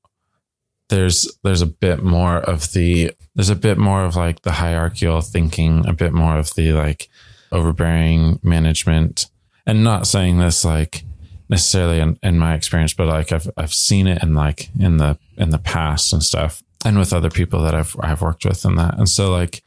there's 0.89 1.31
there's 1.43 1.61
a 1.61 1.67
bit 1.67 2.01
more 2.03 2.37
of 2.37 2.71
the 2.73 3.11
there's 3.35 3.49
a 3.49 3.55
bit 3.55 3.77
more 3.77 4.03
of 4.03 4.15
like 4.15 4.41
the 4.41 4.53
hierarchical 4.53 5.21
thinking, 5.21 5.85
a 5.87 5.93
bit 5.93 6.13
more 6.13 6.37
of 6.37 6.53
the 6.55 6.71
like 6.73 7.07
overbearing 7.51 8.39
management, 8.41 9.27
and 9.67 9.83
not 9.83 10.07
saying 10.07 10.39
this 10.39 10.65
like 10.65 11.03
necessarily 11.49 11.99
in, 11.99 12.17
in 12.21 12.37
my 12.37 12.53
experience, 12.53 12.93
but 12.93 13.07
like 13.07 13.31
I've 13.31 13.49
I've 13.57 13.73
seen 13.73 14.07
it 14.07 14.21
in 14.23 14.33
like 14.35 14.69
in 14.79 14.97
the 14.97 15.17
in 15.37 15.49
the 15.49 15.57
past 15.57 16.13
and 16.13 16.23
stuff, 16.23 16.61
and 16.85 16.97
with 16.97 17.13
other 17.13 17.29
people 17.29 17.61
that 17.63 17.73
I've 17.75 17.95
I've 17.99 18.21
worked 18.21 18.45
with 18.45 18.63
and 18.65 18.77
that, 18.77 18.97
and 18.97 19.09
so 19.09 19.31
like 19.31 19.63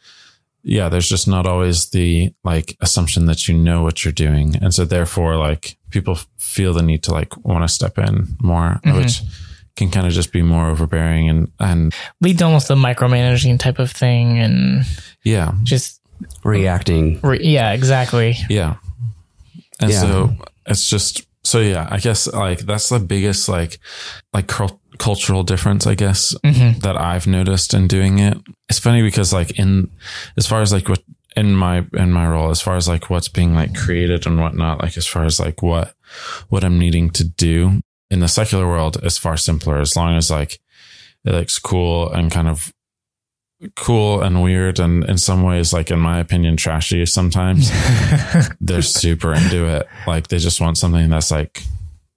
yeah, 0.65 0.89
there's 0.89 1.09
just 1.09 1.27
not 1.27 1.45
always 1.45 1.91
the 1.91 2.33
like 2.45 2.77
assumption 2.81 3.27
that 3.27 3.49
you 3.49 3.55
know 3.55 3.83
what 3.83 4.05
you're 4.05 4.13
doing, 4.13 4.55
and 4.63 4.73
so 4.73 4.85
therefore 4.85 5.37
like 5.37 5.77
people 5.91 6.19
feel 6.39 6.73
the 6.73 6.83
need 6.83 7.03
to 7.05 7.13
like 7.13 7.37
want 7.45 7.65
to 7.65 7.69
step 7.69 7.99
in 7.99 8.37
more, 8.41 8.81
mm-hmm. 8.85 8.97
which 8.97 9.23
can 9.75 9.91
kind 9.91 10.07
of 10.07 10.13
just 10.13 10.33
be 10.33 10.43
more 10.43 10.69
overbearing 10.69 11.29
and 11.29 11.51
and 11.59 11.95
Leads 12.21 12.43
almost 12.43 12.71
a 12.71 12.75
micromanaging 12.75 13.59
type 13.59 13.79
of 13.81 13.91
thing, 13.91 14.39
and 14.39 14.85
yeah 15.25 15.53
just 15.65 15.99
Reacting. 16.45 17.19
re- 17.23 17.41
yeah, 17.43 17.73
exactly. 17.73 18.37
yeah 18.49 18.77
and 19.81 19.91
Yeah. 19.91 20.01
so 20.01 20.37
it's 20.67 20.89
just 20.89 21.27
so 21.53 21.59
yeah. 21.61 21.87
I 21.97 21.99
guess 21.99 22.27
like 22.47 22.61
that's 22.61 22.89
the 22.89 22.99
biggest 22.99 23.49
like 23.49 23.79
like 24.37 24.47
cul- 24.49 24.81
cultural 24.99 25.43
difference. 25.43 25.87
I 25.87 25.95
guess 25.95 26.35
Mhm. 26.45 26.81
that 26.81 26.97
I've 26.97 27.27
noticed 27.27 27.75
in 27.75 27.87
doing 27.89 28.19
it. 28.29 28.37
It's 28.71 28.79
funny 28.87 29.03
because 29.03 29.33
like 29.39 29.51
in 29.59 29.91
as 30.39 30.47
far 30.47 30.61
as 30.63 30.73
like 30.73 30.89
what 30.89 31.03
in 31.37 31.55
my 31.55 31.77
in 32.05 32.11
my 32.13 32.27
role, 32.27 32.51
as 32.51 32.61
far 32.63 32.77
as 32.77 32.89
like 32.89 33.11
what's 33.11 33.29
being 33.29 33.55
like 33.61 33.75
created 33.85 34.27
and 34.27 34.41
whatnot, 34.41 34.83
like 34.83 34.97
as 34.97 35.07
far 35.07 35.25
as 35.25 35.39
like 35.39 35.63
what 35.63 35.95
what 36.49 36.65
I'm 36.65 36.79
needing 36.79 37.11
to 37.19 37.25
do 37.25 37.81
in 38.11 38.21
the 38.21 38.29
secular 38.29 38.67
world 38.67 38.97
is 39.05 39.19
far 39.19 39.37
simpler. 39.37 39.79
As 39.81 39.95
long 39.97 40.17
as 40.17 40.31
like 40.31 40.59
it 41.25 41.33
looks 41.33 41.59
cool 41.59 42.11
and 42.13 42.31
kind 42.33 42.49
of 42.49 42.73
cool 43.77 44.23
and 44.23 44.43
weird 44.43 44.79
and 44.79 45.05
in 45.05 45.19
some 45.19 45.43
ways 45.43 45.73
like 45.73 45.91
in 45.91 45.99
my 45.99 46.19
opinion 46.19 46.57
trashy 46.57 47.05
sometimes. 47.07 47.71
They're 48.61 48.83
super 48.83 49.33
into 49.33 49.65
it. 49.67 49.87
Like 50.07 50.29
they 50.29 50.39
just 50.39 50.61
want 50.61 50.79
something 50.79 51.09
that's 51.11 51.31
like 51.31 51.63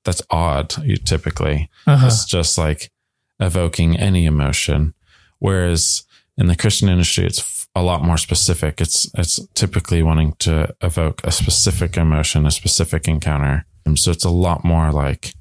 that's 0.04 0.22
odd 0.30 0.76
you 0.84 0.98
typically. 0.98 1.70
Uh-huh. 1.88 2.08
it's 2.08 2.26
just 2.26 2.58
like 2.58 2.92
evoking 3.40 3.98
any 3.98 4.26
emotion. 4.26 4.94
Whereas 5.40 6.04
in 6.38 6.48
the 6.48 6.56
christian 6.56 6.90
industry 6.90 7.26
it's 7.26 7.68
a 7.76 7.84
lot 7.84 8.04
more 8.04 8.18
specific. 8.18 8.82
It's 8.82 9.10
it's 9.16 9.46
typically 9.54 10.02
wanting 10.02 10.34
to 10.40 10.74
evoke 10.82 11.22
a 11.24 11.32
specific 11.32 11.98
emotion 11.98 12.46
a 12.46 12.52
specific 12.52 13.08
encounter. 13.08 13.66
And 13.86 14.00
so 14.00 14.12
it's 14.12 14.26
a 14.26 14.30
lot 14.30 14.64
more 14.64 14.92
like 14.92 15.34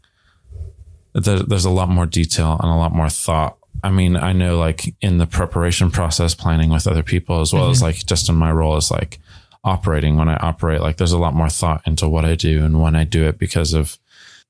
there, 1.15 1.39
there's 1.39 1.65
a 1.65 1.71
lot 1.71 1.89
more 1.89 2.07
detail 2.07 2.59
and 2.61 2.71
a 2.71 2.77
lot 2.77 2.93
more 2.93 3.09
thought 3.09 3.57
i 3.85 3.91
mean 3.91 4.17
i 4.17 4.33
know 4.33 4.59
like 4.59 4.95
in 5.01 5.19
the 5.19 5.27
preparation 5.27 5.91
process 5.91 6.35
planning 6.35 6.71
with 6.71 6.87
other 6.89 7.03
people 7.03 7.41
as 7.41 7.53
well 7.53 7.71
as 7.71 7.81
like 7.83 8.05
just 8.07 8.29
in 8.29 8.35
my 8.35 8.51
role 8.51 8.77
as 8.77 8.91
like 8.91 9.19
operating 9.63 10.17
when 10.17 10.29
i 10.29 10.37
operate 10.37 10.81
like 10.81 10.97
there's 10.97 11.13
a 11.13 11.19
lot 11.19 11.35
more 11.35 11.49
thought 11.51 11.83
into 11.87 12.09
what 12.09 12.25
i 12.25 12.35
do 12.35 12.65
and 12.65 12.81
when 12.83 12.97
i 12.97 13.05
do 13.05 13.25
it 13.29 13.39
because 13.39 13.73
of 13.73 13.99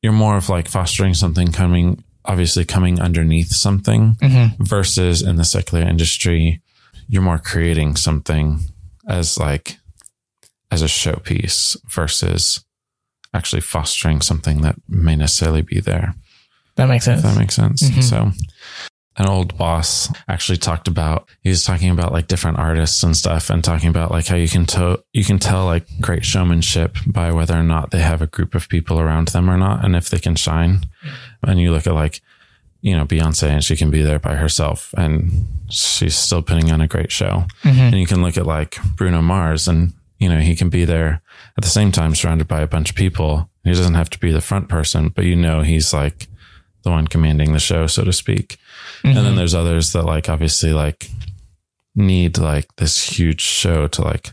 you're 0.03 0.13
more 0.13 0.37
of 0.37 0.49
like 0.49 0.69
fostering 0.69 1.15
something 1.15 1.53
coming 1.53 2.03
obviously 2.25 2.65
coming 2.65 3.01
underneath 3.01 3.49
something 3.49 4.15
Mhm. 4.23 4.57
versus 4.59 5.21
in 5.23 5.37
the 5.37 5.45
secular 5.45 5.85
industry 5.87 6.61
you're 7.09 7.23
more 7.23 7.39
creating 7.39 7.97
something 7.97 8.61
as 9.09 9.37
like 9.39 9.79
as 10.71 10.81
a 10.83 10.87
showpiece 10.87 11.77
versus 11.91 12.65
actually 13.33 13.61
fostering 13.61 14.21
something 14.21 14.63
that 14.63 14.77
may 14.89 15.15
necessarily 15.17 15.61
be 15.63 15.81
there 15.81 16.15
That 16.77 16.89
makes 16.89 17.05
sense. 17.05 17.23
if 17.23 17.31
that 17.31 17.39
makes 17.39 17.55
sense. 17.55 17.83
Mhm. 17.83 18.03
So, 18.03 18.33
an 19.17 19.27
old 19.29 19.57
boss 19.57 20.09
actually 20.29 20.59
talked 20.59 20.89
about 20.89 21.29
he 21.43 21.49
was 21.49 21.63
talking 21.65 21.91
about 21.91 22.13
like 22.13 22.27
different 22.27 22.59
artists 22.59 23.03
and 23.03 23.17
stuff, 23.17 23.51
and 23.51 23.63
talking 23.63 23.89
about 23.89 24.11
like 24.11 24.27
how 24.27 24.37
you 24.37 24.49
can 24.49 24.67
tell 24.67 24.99
you 25.13 25.25
can 25.25 25.39
tell 25.39 25.65
like 25.67 25.87
great 26.01 26.25
showmanship 26.25 26.97
by 27.07 27.31
whether 27.33 27.55
or 27.59 27.63
not 27.63 27.91
they 27.91 28.01
have 28.01 28.23
a 28.23 28.27
group 28.27 28.55
of 28.55 28.69
people 28.69 28.99
around 28.99 29.29
them 29.29 29.49
or 29.49 29.57
not, 29.57 29.85
and 29.85 29.95
if 29.97 30.09
they 30.11 30.19
can 30.19 30.35
shine. 30.37 30.87
And 31.43 31.61
you 31.61 31.71
look 31.73 31.87
at 31.87 31.95
like 31.95 32.21
you 32.83 32.97
know 32.97 33.05
Beyonce, 33.07 33.49
and 33.49 33.65
she 33.65 33.77
can 33.77 33.91
be 33.91 34.03
there 34.03 34.19
by 34.19 34.35
herself, 34.35 34.93
and 34.97 35.47
she's 35.71 36.17
still 36.17 36.43
putting 36.43 36.71
on 36.73 36.81
a 36.81 36.89
great 36.89 37.11
show. 37.13 37.47
Mhm. 37.63 37.77
And 37.93 37.99
you 38.01 38.07
can 38.07 38.23
look 38.23 38.37
at 38.37 38.47
like 38.47 38.79
Bruno 38.97 39.23
Mars, 39.23 39.69
and 39.69 39.93
you 40.19 40.29
know 40.29 40.41
he 40.41 40.57
can 40.57 40.69
be 40.71 40.85
there 40.85 41.23
at 41.57 41.63
the 41.65 41.71
same 41.71 41.93
time 41.93 42.15
surrounded 42.15 42.49
by 42.49 42.61
a 42.63 42.67
bunch 42.67 42.91
of 42.91 42.97
people. 42.97 43.49
He 43.63 43.71
doesn't 43.71 43.95
have 43.95 44.11
to 44.11 44.19
be 44.19 44.33
the 44.33 44.41
front 44.41 44.69
person, 44.69 45.09
but 45.09 45.25
you 45.25 45.37
know 45.37 45.63
he's 45.63 45.93
like 45.95 46.27
the 46.83 46.91
one 46.91 47.07
commanding 47.07 47.53
the 47.53 47.59
show, 47.61 47.87
so 47.87 48.05
to 48.05 48.13
speak. 48.13 48.59
And 49.05 49.17
then 49.19 49.37
there's 49.37 49.55
others 49.55 49.93
that 49.93 50.05
like 50.05 50.29
obviously 50.31 50.73
like 50.73 51.09
need 51.95 52.39
like 52.39 52.67
this 52.77 53.03
huge 53.19 53.41
show 53.41 53.87
to 53.89 54.03
like 54.03 54.33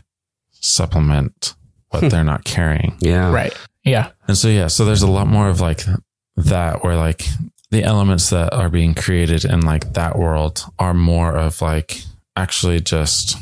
supplement 0.50 1.54
what 1.90 2.10
they're 2.10 2.24
not 2.24 2.44
carrying. 2.44 2.96
Yeah. 3.00 3.30
Right. 3.30 3.52
Yeah. 3.84 4.10
And 4.26 4.36
so 4.38 4.48
yeah, 4.48 4.68
so 4.68 4.84
there's 4.84 5.02
a 5.02 5.10
lot 5.10 5.26
more 5.26 5.48
of 5.48 5.60
like 5.60 5.82
that 6.36 6.82
where 6.82 6.96
like 6.96 7.24
the 7.70 7.82
elements 7.84 8.30
that 8.30 8.52
are 8.54 8.70
being 8.70 8.94
created 8.94 9.44
in 9.44 9.60
like 9.60 9.92
that 9.92 10.18
world 10.18 10.64
are 10.78 10.94
more 10.94 11.36
of 11.36 11.60
like 11.60 12.00
actually 12.36 12.80
just 12.80 13.36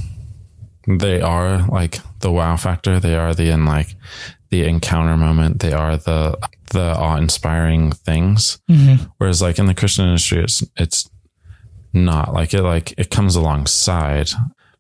they 0.88 1.20
are 1.20 1.66
like 1.68 2.00
the 2.20 2.32
wow 2.32 2.56
factor. 2.56 2.98
They 2.98 3.14
are 3.14 3.34
the 3.34 3.50
in 3.50 3.64
like 3.66 3.94
the 4.50 4.64
encounter 4.64 5.16
moment. 5.16 5.60
They 5.60 5.72
are 5.72 5.96
the 5.96 6.36
the 6.72 6.96
awe 6.96 7.16
inspiring 7.16 7.92
things. 7.92 8.58
Mhm. 8.68 9.10
Whereas 9.18 9.40
like 9.42 9.58
in 9.58 9.66
the 9.66 9.74
Christian 9.74 10.06
industry, 10.06 10.42
it's 10.42 10.64
it's 10.76 11.08
not 11.92 12.32
like 12.32 12.54
it 12.54 12.62
like 12.62 12.94
it 12.98 13.10
comes 13.10 13.36
alongside 13.36 14.30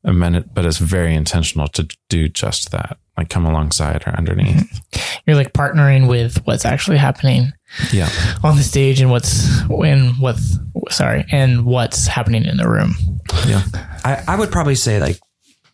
a 0.04 0.12
minute, 0.12 0.54
but 0.54 0.64
it's 0.64 0.78
very 0.78 1.14
intentional 1.14 1.68
to 1.68 1.86
do 2.08 2.28
just 2.28 2.70
that. 2.72 2.98
Like 3.16 3.28
come 3.28 3.44
alongside 3.44 4.02
or 4.06 4.14
underneath. 4.16 4.80
You're 5.26 5.36
like 5.36 5.52
partnering 5.52 6.08
with 6.08 6.38
what's 6.46 6.64
actually 6.64 6.96
happening 6.96 7.52
Yeah. 7.92 8.08
on 8.42 8.56
the 8.56 8.62
stage 8.62 9.00
and 9.02 9.10
what's 9.10 9.62
when 9.68 10.10
what's 10.20 10.56
sorry 10.88 11.26
and 11.30 11.66
what's 11.66 12.06
happening 12.06 12.44
in 12.46 12.56
the 12.56 12.66
room. 12.68 12.94
Yeah. 13.46 13.62
I, 14.04 14.22
I 14.26 14.36
would 14.38 14.50
probably 14.50 14.74
say 14.74 15.00
like 15.00 15.18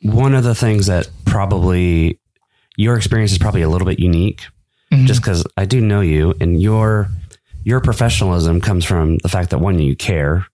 one 0.03 0.35
of 0.35 0.43
the 0.43 0.57
things 0.57 0.87
that 0.87 1.09
probably 1.25 2.19
your 2.77 2.97
experience 2.97 3.31
is 3.31 3.39
probably 3.39 3.63
a 3.63 3.69
little 3.69 3.87
bit 3.87 4.01
unique 4.01 4.43
Mhm. 4.93 5.07
just 5.07 5.21
because 5.21 5.45
I 5.57 5.65
do 5.67 5.81
know 5.81 6.01
you 6.01 6.35
and 6.41 6.61
your 6.61 7.09
your 7.65 7.81
professionalism 7.81 8.61
comes 8.61 8.85
from 8.85 9.19
the 9.19 9.29
fact 9.29 9.51
that 9.51 9.59
one 9.59 9.79
you 9.81 9.95
care, 9.97 10.47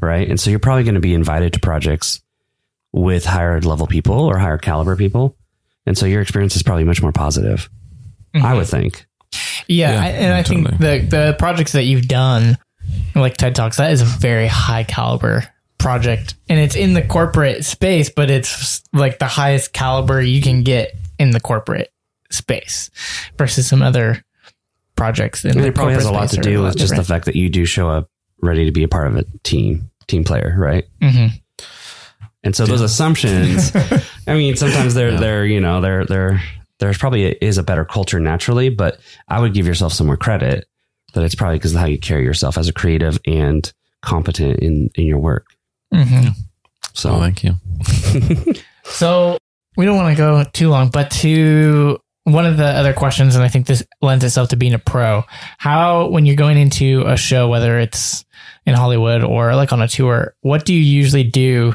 right? 0.00 0.28
And 0.28 0.38
so 0.38 0.50
you're 0.50 0.58
probably 0.58 0.84
going 0.84 0.94
to 0.94 1.00
be 1.00 1.14
invited 1.14 1.52
to 1.54 1.60
projects 1.60 2.20
with 2.92 3.24
higher 3.24 3.60
level 3.60 3.86
people 3.86 4.20
or 4.20 4.38
higher 4.38 4.58
caliber 4.58 4.96
people. 4.96 5.36
And 5.86 5.96
so 5.96 6.06
your 6.06 6.20
experience 6.20 6.56
is 6.56 6.62
probably 6.62 6.84
much 6.84 7.02
more 7.02 7.12
positive. 7.12 7.68
I 8.34 8.38
mm-hmm. 8.38 8.56
would 8.56 8.66
think. 8.66 9.06
Yeah, 9.68 9.92
Yeah, 9.92 10.00
I, 10.00 10.08
and 10.08 10.34
I 10.34 10.42
think 10.42 10.66
totally. 10.66 11.00
the 11.00 11.06
the 11.06 11.36
projects 11.38 11.72
that 11.72 11.84
you've 11.84 12.08
done, 12.08 12.58
like 13.14 13.36
TED 13.36 13.54
Talks, 13.54 13.78
that 13.78 13.92
is 13.92 14.02
a 14.02 14.04
very 14.04 14.46
high 14.46 14.84
caliber 14.84 15.44
project, 15.78 16.34
and 16.48 16.58
it's 16.58 16.76
in 16.76 16.94
the 16.94 17.02
corporate 17.02 17.64
space, 17.64 18.10
but 18.10 18.30
it's 18.30 18.82
like 18.92 19.18
the 19.18 19.26
highest 19.26 19.72
caliber 19.72 20.20
you 20.20 20.40
can 20.40 20.62
get 20.62 20.92
in 21.18 21.30
the 21.30 21.40
corporate 21.40 21.92
space 22.30 22.90
versus 23.38 23.68
some 23.68 23.82
other 23.82 24.24
projects. 24.96 25.44
In 25.44 25.52
And 25.52 25.60
the 25.60 25.68
it 25.68 25.74
probably 25.74 25.94
has 25.94 26.04
a 26.04 26.12
lot 26.12 26.30
to 26.30 26.40
do 26.40 26.62
with 26.62 26.74
lot 26.74 26.76
just 26.76 26.96
the 26.96 27.04
fact 27.04 27.26
that 27.26 27.36
you 27.36 27.48
do 27.48 27.64
show 27.64 27.88
up 27.88 28.10
ready 28.40 28.64
to 28.64 28.72
be 28.72 28.82
a 28.84 28.88
part 28.88 29.06
of 29.08 29.16
a 29.16 29.24
team, 29.44 29.90
team 30.08 30.24
player, 30.24 30.54
right? 30.58 30.84
Mhm. 31.02 31.30
And 32.44 32.54
so 32.54 32.64
those 32.66 32.80
assumptions, 32.80 33.72
I 34.26 34.34
mean, 34.34 34.54
sometimes 34.56 34.94
they're 34.94 35.18
they're 35.18 35.44
you 35.46 35.60
know 35.60 35.80
they're 35.80 36.04
they're 36.04 36.40
there's 36.78 36.98
probably 36.98 37.24
is 37.40 37.58
a 37.58 37.62
better 37.62 37.84
culture 37.84 38.20
naturally, 38.20 38.68
but 38.68 39.00
I 39.28 39.40
would 39.40 39.54
give 39.54 39.66
yourself 39.66 39.92
some 39.92 40.06
more 40.06 40.16
credit 40.16 40.66
that 41.14 41.24
it's 41.24 41.34
probably 41.34 41.56
because 41.56 41.74
of 41.74 41.80
how 41.80 41.86
you 41.86 41.98
carry 41.98 42.22
yourself 42.24 42.58
as 42.58 42.68
a 42.68 42.72
creative 42.72 43.18
and 43.26 43.72
competent 44.02 44.60
in 44.60 44.90
in 44.94 45.06
your 45.06 45.18
work. 45.18 45.46
Mhm. 45.92 46.34
So 46.94 47.10
Oh, 47.14 47.18
thank 47.20 47.42
you. 47.44 47.54
So 48.84 49.36
we 49.76 49.84
don't 49.84 49.96
want 49.96 50.16
to 50.16 50.22
go 50.22 50.44
too 50.52 50.70
long, 50.70 50.88
but 50.90 51.10
to 51.22 51.98
one 52.26 52.44
of 52.44 52.56
the 52.56 52.66
other 52.66 52.92
questions, 52.92 53.36
and 53.36 53.44
I 53.44 53.48
think 53.48 53.66
this 53.66 53.84
lends 54.02 54.24
itself 54.24 54.48
to 54.48 54.56
being 54.56 54.74
a 54.74 54.80
pro. 54.80 55.22
How, 55.58 56.08
when 56.08 56.26
you're 56.26 56.34
going 56.34 56.58
into 56.58 57.04
a 57.06 57.16
show, 57.16 57.48
whether 57.48 57.78
it's 57.78 58.24
in 58.66 58.74
Hollywood 58.74 59.22
or 59.22 59.54
like 59.54 59.72
on 59.72 59.80
a 59.80 59.86
tour, 59.86 60.34
what 60.40 60.64
do 60.64 60.74
you 60.74 60.80
usually 60.80 61.22
do 61.22 61.74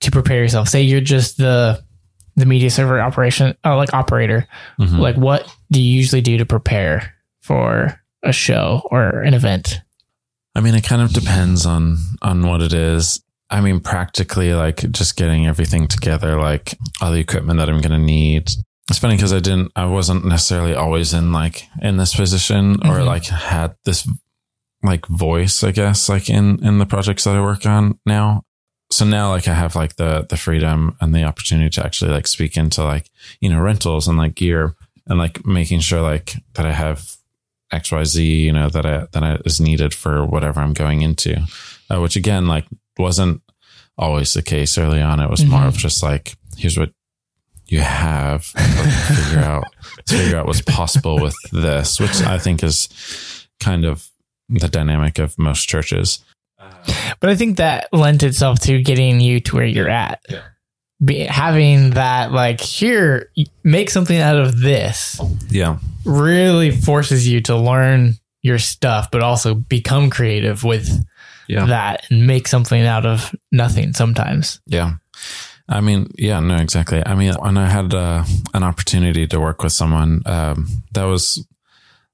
to 0.00 0.10
prepare 0.10 0.38
yourself? 0.40 0.68
Say 0.70 0.82
you're 0.82 1.02
just 1.02 1.36
the 1.36 1.82
the 2.36 2.46
media 2.46 2.70
server 2.70 2.98
operation, 2.98 3.54
uh, 3.62 3.76
like 3.76 3.92
operator. 3.92 4.48
Mhm. 4.80 4.98
Like, 4.98 5.16
what 5.16 5.46
do 5.70 5.80
you 5.82 5.96
usually 5.96 6.22
do 6.22 6.38
to 6.38 6.46
prepare 6.46 7.12
for 7.42 8.00
a 8.22 8.32
show 8.32 8.82
or 8.90 9.20
an 9.20 9.34
event? 9.34 9.82
I 10.56 10.60
mean, 10.60 10.74
it 10.74 10.82
kind 10.84 11.02
of 11.02 11.12
depends 11.12 11.66
on 11.66 11.98
on 12.22 12.46
what 12.46 12.62
it 12.62 12.72
is. 12.72 13.22
I 13.50 13.60
mean, 13.60 13.80
practically, 13.80 14.54
like 14.54 14.90
just 14.92 15.16
getting 15.16 15.46
everything 15.46 15.88
together, 15.88 16.40
like 16.40 16.78
all 17.02 17.12
the 17.12 17.20
equipment 17.20 17.58
that 17.58 17.68
I'm 17.68 17.82
going 17.82 18.00
to 18.00 18.04
need. 18.04 18.50
It's 18.90 18.98
funny 18.98 19.16
because 19.16 19.32
I 19.32 19.40
didn't, 19.40 19.72
I 19.76 19.86
wasn't 19.86 20.24
necessarily 20.26 20.74
always 20.74 21.14
in 21.14 21.32
like 21.32 21.68
in 21.80 21.96
this 21.96 22.14
position 22.14 22.74
or 22.86 22.98
Mhm. 22.98 23.06
like 23.06 23.26
had 23.26 23.74
this 23.84 24.06
like 24.82 25.06
voice, 25.06 25.64
I 25.64 25.70
guess, 25.72 26.08
like 26.08 26.28
in 26.28 26.62
in 26.64 26.78
the 26.78 26.86
projects 26.86 27.24
that 27.24 27.36
I 27.36 27.40
work 27.40 27.64
on 27.66 27.98
now. 28.04 28.42
So 28.92 29.06
now, 29.06 29.30
like, 29.30 29.48
I 29.48 29.54
have 29.54 29.74
like 29.74 29.96
the 29.96 30.26
the 30.28 30.36
freedom 30.36 30.94
and 31.00 31.14
the 31.14 31.24
opportunity 31.24 31.70
to 31.70 31.84
actually 31.84 32.10
like 32.10 32.26
speak 32.26 32.56
into 32.58 32.84
like 32.84 33.10
you 33.40 33.48
know 33.48 33.58
rentals 33.60 34.06
and 34.06 34.18
like 34.18 34.34
gear 34.34 34.74
and 35.06 35.18
like 35.18 35.44
making 35.46 35.80
sure 35.80 36.02
like 36.02 36.34
that 36.54 36.66
I 36.66 36.72
have 36.72 37.16
X 37.72 37.90
Y 37.90 38.04
Z, 38.04 38.22
you 38.22 38.52
know, 38.52 38.68
that 38.68 38.84
I 38.84 39.06
that 39.12 39.24
I, 39.24 39.36
is 39.46 39.60
needed 39.60 39.94
for 39.94 40.26
whatever 40.26 40.60
I'm 40.60 40.74
going 40.74 41.00
into. 41.00 41.36
Uh, 41.90 42.00
which 42.00 42.16
again, 42.16 42.46
like, 42.46 42.66
wasn't 42.98 43.40
always 43.96 44.34
the 44.34 44.42
case 44.42 44.76
early 44.78 45.00
on. 45.00 45.20
It 45.20 45.30
was 45.30 45.44
more 45.44 45.60
Mhm. 45.62 45.68
of 45.68 45.76
just 45.78 46.02
like, 46.02 46.36
here's 46.56 46.76
what 46.78 46.92
you 47.66 47.80
have. 47.80 48.50
Let's 48.56 49.24
figure 49.24 49.38
out 49.44 49.64
let's 49.96 50.12
figure 50.12 50.36
out 50.38 50.46
what's 50.46 50.62
possible 50.62 51.18
with 51.20 51.34
this, 51.52 51.98
which 52.00 52.20
I 52.22 52.38
think 52.38 52.62
is 52.62 52.88
kind 53.60 53.84
of 53.84 54.08
the 54.48 54.68
dynamic 54.68 55.18
of 55.18 55.38
most 55.38 55.68
churches. 55.68 56.18
But 57.20 57.30
I 57.30 57.36
think 57.36 57.56
that 57.58 57.88
lent 57.92 58.22
itself 58.22 58.58
to 58.60 58.82
getting 58.82 59.20
you 59.20 59.40
to 59.40 59.56
where 59.56 59.64
you're 59.66 59.88
at. 59.88 60.20
be, 61.04 61.20
having 61.20 61.90
that 61.90 62.32
like 62.32 62.60
here 62.60 63.30
make 63.62 63.90
something 63.90 64.18
out 64.18 64.36
of 64.36 64.58
this 64.60 65.20
Yeah. 65.50 65.78
really 66.04 66.70
forces 66.70 67.26
you 67.28 67.40
to 67.42 67.56
learn 67.56 68.14
your 68.42 68.58
stuff 68.58 69.10
but 69.10 69.22
also 69.22 69.54
become 69.54 70.08
creative 70.10 70.62
with 70.64 71.04
Yeah. 71.48 71.66
that 71.66 72.06
and 72.10 72.26
make 72.26 72.46
something 72.48 72.82
out 72.86 73.04
of 73.06 73.34
nothing 73.52 73.92
sometimes 73.92 74.60
Yeah. 74.66 74.94
I 75.68 75.80
mean, 75.80 76.10
yeah, 76.18 76.40
no, 76.40 76.56
exactly. 76.56 77.02
I 77.04 77.14
mean, 77.14 77.32
when 77.34 77.56
I 77.56 77.68
had 77.68 77.94
uh, 77.94 78.24
an 78.52 78.62
opportunity 78.62 79.26
to 79.26 79.40
work 79.40 79.62
with 79.62 79.72
someone, 79.72 80.22
um, 80.26 80.68
that 80.92 81.04
was 81.04 81.46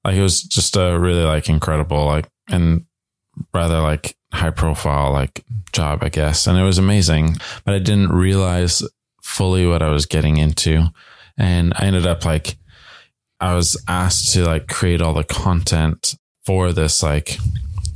like, 0.05 0.15
it 0.15 0.21
was 0.21 0.41
just 0.41 0.77
a 0.77 0.97
really 0.97 1.23
like 1.23 1.49
incredible, 1.49 2.05
like, 2.05 2.27
and 2.49 2.85
rather 3.53 3.81
like 3.81 4.15
high 4.31 4.51
profile, 4.51 5.11
like 5.11 5.43
job, 5.73 6.01
I 6.01 6.09
guess. 6.09 6.47
And 6.47 6.57
it 6.57 6.63
was 6.63 6.77
amazing, 6.77 7.37
but 7.65 7.73
I 7.73 7.79
didn't 7.79 8.11
realize 8.11 8.83
fully 9.21 9.67
what 9.67 9.81
I 9.81 9.89
was 9.89 10.05
getting 10.05 10.37
into. 10.37 10.87
And 11.37 11.73
I 11.75 11.85
ended 11.85 12.07
up 12.07 12.23
like, 12.23 12.57
I 13.41 13.55
was 13.55 13.75
asked 13.87 14.33
to 14.33 14.45
like 14.45 14.67
create 14.67 15.01
all 15.01 15.13
the 15.13 15.23
content 15.23 16.15
for 16.45 16.71
this, 16.71 17.03
like, 17.03 17.37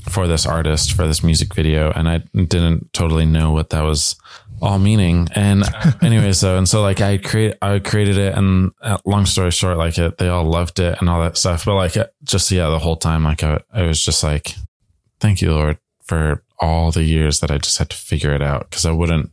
for 0.10 0.28
this 0.28 0.46
artist, 0.46 0.94
for 0.94 1.08
this 1.08 1.24
music 1.24 1.56
video. 1.56 1.92
And 1.92 2.10
I 2.10 2.20
didn't 2.34 2.92
totally 2.94 3.26
know 3.26 3.52
what 3.52 3.70
that 3.70 3.82
was 3.82 4.16
all 4.62 4.80
meaning. 4.80 5.28
And 5.36 5.64
anyway, 6.02 6.34
so 6.34 6.58
and 6.58 6.68
so 6.68 6.82
like 6.82 7.02
I 7.02 7.18
create 7.18 7.56
I 7.62 7.80
created 7.80 8.18
it, 8.18 8.36
and 8.38 8.72
uh, 8.82 8.98
long 9.06 9.26
story 9.26 9.52
short, 9.52 9.78
like 9.78 9.98
it, 9.98 10.18
they 10.18 10.28
all 10.28 10.46
loved 10.46 10.80
it 10.80 11.00
and 11.00 11.10
all 11.10 11.22
that 11.22 11.38
stuff. 11.38 11.66
But 11.66 11.76
like 11.76 11.98
uh, 11.98 12.08
just 12.24 12.52
yeah, 12.52 12.70
the 12.70 12.80
whole 12.80 12.98
time, 12.98 13.24
like 13.24 13.44
I, 13.44 13.60
I 13.74 13.84
was 13.84 14.04
just 14.04 14.24
like, 14.24 14.56
thank 15.20 15.42
you, 15.42 15.54
Lord, 15.54 15.78
for 16.04 16.44
all 16.60 16.92
the 16.92 17.04
years 17.04 17.42
that 17.42 17.52
I 17.52 17.58
just 17.58 17.78
had 17.78 17.90
to 17.90 17.98
figure 17.98 18.34
it 18.34 18.42
out 18.42 18.70
because 18.70 18.86
I 18.86 18.92
wouldn't 18.92 19.32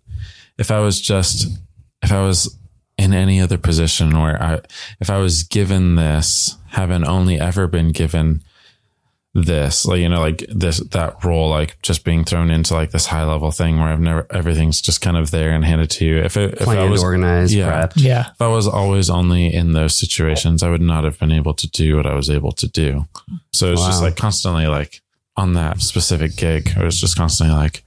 if 0.59 0.71
I 0.71 0.81
was 0.81 1.01
just 1.01 1.49
if 2.03 2.13
I 2.13 2.23
was 2.23 2.59
in 2.99 3.13
any 3.13 3.41
other 3.41 3.59
position 3.59 4.19
where 4.19 4.41
I 4.43 4.61
if 5.01 5.11
I 5.11 5.19
was 5.19 5.43
given 5.43 5.97
this, 5.97 6.57
having 6.69 7.07
only 7.07 7.41
ever 7.41 7.67
been 7.67 7.93
given 7.93 8.43
this 9.35 9.87
like 9.87 9.99
you 9.99 10.09
know 10.11 10.21
like 10.21 10.45
this 10.51 10.79
that 10.79 11.25
role 11.25 11.49
like 11.49 11.81
just 11.81 12.05
being 12.05 12.23
thrown 12.23 12.51
into 12.51 12.75
like 12.75 12.91
this 12.91 13.07
high 13.07 13.25
level 13.25 13.51
thing 13.51 13.79
where 13.79 13.89
i've 13.89 14.01
never 14.01 14.27
everything's 14.31 14.79
just 14.79 15.01
kind 15.01 15.17
of 15.17 15.31
there 15.31 15.53
and 15.53 15.65
handed 15.65 15.89
to 15.89 16.05
you. 16.05 16.19
If 16.19 16.37
it 16.37 16.61
if 16.61 16.69
i 16.69 16.85
was 16.85 17.03
organized, 17.03 17.55
yeah. 17.55 17.87
prepped. 17.87 17.93
yeah. 17.97 18.31
If 18.33 18.43
i 18.43 18.49
was 18.49 18.69
always 18.69 19.09
only 19.09 19.53
in 19.53 19.73
those 19.73 19.97
situations 19.97 20.63
i 20.63 20.69
would 20.69 20.83
not 20.83 21.05
have 21.05 21.19
been 21.19 21.33
able 21.33 21.55
to 21.55 21.69
do 21.71 21.97
what 21.97 22.07
i 22.07 22.15
was 22.15 22.29
able 22.29 22.53
to 22.53 22.69
do. 22.69 23.07
So 23.53 23.69
it 23.69 23.71
was 23.71 23.87
just 23.87 24.03
like 24.03 24.17
constantly 24.17 24.67
like 24.67 25.01
on 25.35 25.55
that 25.55 25.81
specific 25.81 26.37
gig 26.37 26.69
it 26.77 26.85
was 26.85 27.01
just 27.01 27.17
constantly 27.17 27.57
like 27.57 27.85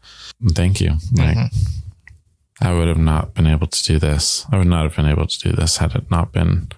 thank 0.53 0.81
you. 0.81 0.93
Like 1.13 1.37
mm-hmm. 1.37 2.65
i 2.65 2.73
would 2.73 2.87
have 2.87 2.97
not 2.97 3.35
been 3.35 3.45
able 3.45 3.67
to 3.67 3.83
do 3.83 3.99
this. 3.99 4.47
I 4.51 4.57
would 4.57 4.67
not 4.67 4.81
have 4.81 4.95
been 4.95 5.05
able 5.05 5.27
to 5.27 5.39
do 5.39 5.51
this 5.51 5.77
had 5.77 5.93
it 5.93 6.09
not 6.09 6.31
been 6.31 6.69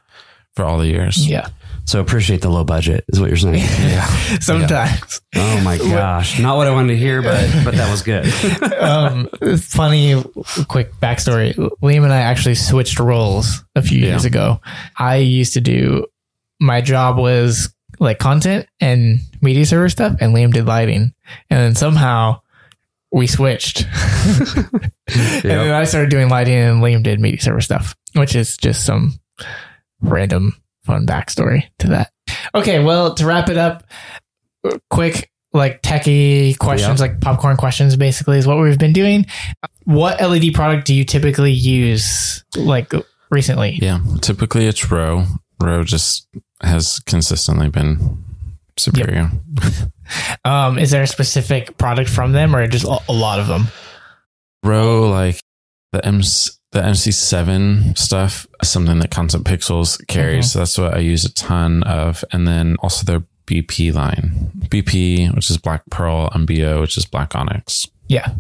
for 0.56 0.66
all 0.66 0.78
the 0.78 0.88
years. 0.88 1.26
Yeah 1.26 1.48
So 1.88 2.02
appreciate 2.02 2.41
the 2.41 2.50
low 2.50 2.65
budget 2.65 3.06
is 3.08 3.19
what 3.19 3.30
you're 3.30 3.38
saying. 3.38 3.56
Yeah. 3.80 4.06
Sometimes 4.39 5.21
oh 5.36 5.62
my 5.62 5.78
gosh. 5.78 6.38
Not 6.39 6.58
what 6.58 6.67
I 6.67 6.71
wanted 6.71 6.89
to 6.89 6.97
hear, 6.97 7.21
but 7.21 7.50
but 7.63 7.76
that 7.76 7.89
was 7.89 8.02
good. 8.04 8.26
um, 8.80 9.30
funny 9.58 10.21
quick 10.67 10.93
backstory. 10.95 11.54
Liam 11.82 12.04
and 12.04 12.12
I 12.13 12.17
actually 12.17 12.56
switched 12.56 13.00
roles 13.00 13.63
a 13.76 13.82
few 13.82 14.00
years 14.00 14.23
Yeah. 14.26 14.28
ago. 14.30 14.62
I 14.97 15.15
used 15.17 15.54
to 15.54 15.62
do 15.62 16.06
my 16.60 16.82
job 16.82 17.17
was 17.17 17.73
like 18.00 18.19
content 18.19 18.67
and 18.82 19.19
media 19.41 19.65
server 19.65 19.89
stuff, 19.89 20.17
and 20.19 20.36
Liam 20.36 20.52
did 20.52 20.65
lighting. 20.65 21.13
And 21.50 21.60
then 21.60 21.76
somehow 21.76 22.41
we 23.12 23.28
switched. 23.28 23.88
And 25.08 25.43
then 25.43 25.73
I 25.73 25.86
started 25.86 26.10
doing 26.10 26.28
lighting, 26.30 26.56
and 26.56 26.82
Liam 26.84 27.02
did 27.02 27.19
media 27.21 27.39
server 27.39 27.62
stuff, 27.62 27.95
which 28.13 28.36
is 28.36 28.58
just 28.58 28.86
some 28.86 29.19
random 30.02 30.54
fun 30.88 31.06
backstory 31.06 31.65
to 31.80 31.88
that. 31.89 32.12
Okay, 32.56 32.84
well, 32.84 33.13
to 33.15 33.26
wrap 33.26 33.50
it 33.50 33.58
up, 33.58 33.84
quick 34.89 35.32
like 35.54 35.82
techie 35.82 36.58
questions, 36.58 37.00
like 37.00 37.21
popcorn 37.21 37.58
questions, 37.58 37.95
basically 37.95 38.38
is 38.38 38.47
what 38.47 38.58
we've 38.58 38.80
been 38.80 38.93
doing. 38.93 39.26
What 39.84 40.21
LED 40.21 40.54
product 40.54 40.88
do 40.88 40.93
you 40.95 41.04
typically 41.04 41.52
use, 41.52 42.43
like 42.56 42.91
recently? 43.30 43.78
Yeah, 43.82 44.00
typically 44.21 44.65
it's 44.65 44.89
ROE. 44.89 45.26
ROE 45.62 45.84
just 45.84 46.28
has 46.62 47.00
consistently 47.02 47.69
been 47.69 48.23
superior. 48.78 49.32
Um, 50.45 50.78
is 50.80 50.91
there 50.91 51.04
a 51.04 51.08
specific 51.08 51.78
product 51.78 52.10
from 52.10 52.32
them, 52.32 52.56
or 52.56 52.65
just 52.67 52.86
a 52.86 52.97
a 53.10 53.13
lot 53.13 53.41
of 53.41 53.47
them? 53.47 53.67
ROE, 54.63 55.10
like 55.10 55.41
the 55.91 56.06
M 56.06 56.21
the 56.72 56.82
MC7 56.82 57.98
stuff, 57.98 58.46
is 58.62 58.70
something 58.70 59.00
that 59.00 59.12
Concept 59.12 59.44
Pixels 59.46 60.06
carries. 60.08 60.48
Mhm. 60.48 60.50
So 60.50 60.60
that's 60.60 60.78
what 60.78 60.94
I 60.94 61.00
use 61.00 61.26
a 61.26 61.34
ton 61.34 61.84
of. 61.84 62.24
And 62.32 62.48
then 62.48 62.76
also 62.80 63.06
their 63.06 63.24
BP 63.46 63.94
line, 63.94 64.52
BP, 64.70 65.30
which 65.34 65.50
is 65.50 65.58
Black 65.58 65.82
Pearl, 65.90 66.30
and 66.34 66.46
BO, 66.46 66.82
which 66.82 66.98
is 66.98 67.06
Black 67.06 67.36
Onyx. 67.36 67.88
Yeah. 68.10 68.32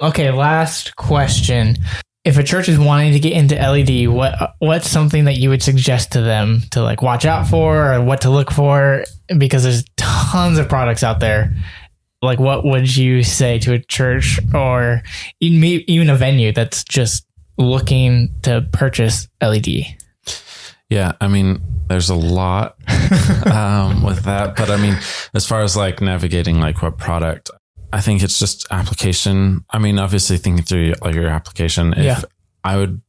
Okay, 0.00 0.30
last 0.30 0.96
question. 0.96 1.76
If 2.24 2.36
a 2.36 2.42
church 2.42 2.68
is 2.68 2.78
wanting 2.78 3.14
to 3.14 3.20
get 3.20 3.32
into 3.32 3.56
LED, 3.56 4.06
what 4.06 4.54
what's 4.58 4.90
something 4.90 5.24
that 5.24 5.38
you 5.38 5.48
would 5.48 5.62
suggest 5.62 6.12
to 6.12 6.20
them 6.20 6.62
to 6.72 6.82
like 6.82 7.00
watch 7.00 7.24
out 7.24 7.48
for 7.48 7.94
or 7.94 8.02
what 8.02 8.20
to 8.20 8.30
look 8.30 8.50
for? 8.50 9.04
Because 9.38 9.62
there's 9.62 9.84
tons 9.96 10.58
of 10.58 10.68
products 10.68 11.02
out 11.02 11.20
there. 11.20 11.54
Like, 12.20 12.38
what 12.38 12.64
would 12.64 12.94
you 12.94 13.22
say 13.22 13.58
to 13.60 13.72
a 13.72 13.78
church 13.78 14.38
or 14.52 15.02
even 15.40 15.64
even 15.88 16.10
a 16.10 16.16
venue 16.16 16.52
that's 16.52 16.84
just 16.84 17.24
looking 17.58 18.34
to 18.42 18.66
purchase 18.72 19.28
LED? 19.42 19.66
Yeah, 20.88 21.12
I 21.20 21.28
mean, 21.28 21.60
there's 21.88 22.08
a 22.08 22.14
lot 22.14 22.76
um, 23.46 24.02
with 24.02 24.20
that, 24.24 24.54
but 24.56 24.70
I 24.70 24.76
mean, 24.78 24.96
as 25.34 25.46
far 25.46 25.60
as 25.62 25.76
like 25.76 26.00
navigating 26.00 26.60
like 26.60 26.80
what 26.82 26.96
product, 26.96 27.50
I 27.92 28.00
think 28.00 28.22
it's 28.22 28.38
just 28.38 28.66
application. 28.70 29.64
I 29.70 29.78
mean, 29.78 29.98
obviously 29.98 30.38
thinking 30.38 30.64
through 30.64 30.94
like 31.02 31.14
your 31.14 31.28
application. 31.28 31.92
If 31.92 32.04
Yeah. 32.04 32.20
I 32.64 32.76
would 32.76 33.00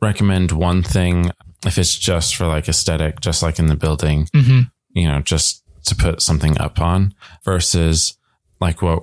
recommend 0.00 0.52
one 0.52 0.82
thing, 0.82 1.32
if 1.66 1.78
it's 1.78 1.96
just 1.98 2.36
for 2.36 2.46
like 2.46 2.68
aesthetic, 2.68 3.20
just 3.20 3.42
like 3.42 3.58
in 3.58 3.66
the 3.66 3.76
building, 3.76 4.28
hmm 4.34 4.62
you 4.90 5.06
know, 5.06 5.20
just 5.20 5.62
to 5.84 5.94
put 5.94 6.22
something 6.22 6.56
up 6.58 6.80
on 6.80 7.14
versus 7.44 8.16
like 8.62 8.80
what 8.80 9.02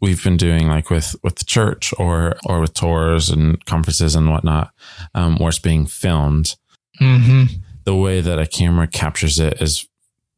we've 0.00 0.22
been 0.24 0.36
doing 0.36 0.68
like 0.68 0.90
with 0.90 1.14
with 1.22 1.36
the 1.36 1.44
church 1.44 1.92
or 1.98 2.36
or 2.46 2.60
with 2.60 2.74
tours 2.74 3.28
and 3.30 3.64
conferences 3.66 4.14
and 4.14 4.30
whatnot, 4.30 4.72
um, 5.14 5.36
where 5.38 5.48
it's 5.50 5.58
being 5.58 5.86
filmed 5.86 6.56
hmm 6.98 7.44
the 7.84 7.94
way 7.96 8.20
that 8.20 8.38
a 8.38 8.46
camera 8.46 8.86
captures 8.86 9.38
it 9.38 9.60
is 9.62 9.88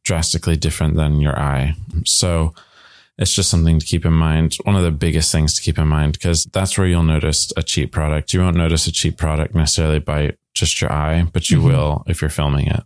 drastically 0.05 0.55
different 0.55 0.95
than 0.95 1.19
your 1.19 1.37
eye. 1.37 1.75
So 2.05 2.53
it's 3.17 3.33
just 3.33 3.49
something 3.49 3.79
to 3.79 3.85
keep 3.85 4.05
in 4.05 4.13
mind. 4.13 4.55
One 4.63 4.75
of 4.77 4.81
the 4.83 4.91
biggest 4.91 5.29
things 5.31 5.53
to 5.55 5.61
keep 5.61 5.77
in 5.77 5.87
mind, 5.87 6.13
because 6.13 6.45
that's 6.45 6.77
where 6.77 6.87
you'll 6.87 7.03
notice 7.03 7.51
a 7.57 7.61
cheap 7.61 7.91
product. 7.91 8.33
You 8.33 8.39
won't 8.41 8.55
notice 8.55 8.87
a 8.87 8.91
cheap 8.93 9.17
product 9.17 9.53
necessarily 9.53 9.99
by 9.99 10.33
just 10.53 10.79
your 10.81 10.91
eye, 10.91 11.27
but 11.33 11.49
you 11.49 11.59
Mhm. 11.59 11.63
will 11.65 12.03
if 12.07 12.21
you're 12.21 12.29
filming 12.29 12.67
it. 12.67 12.83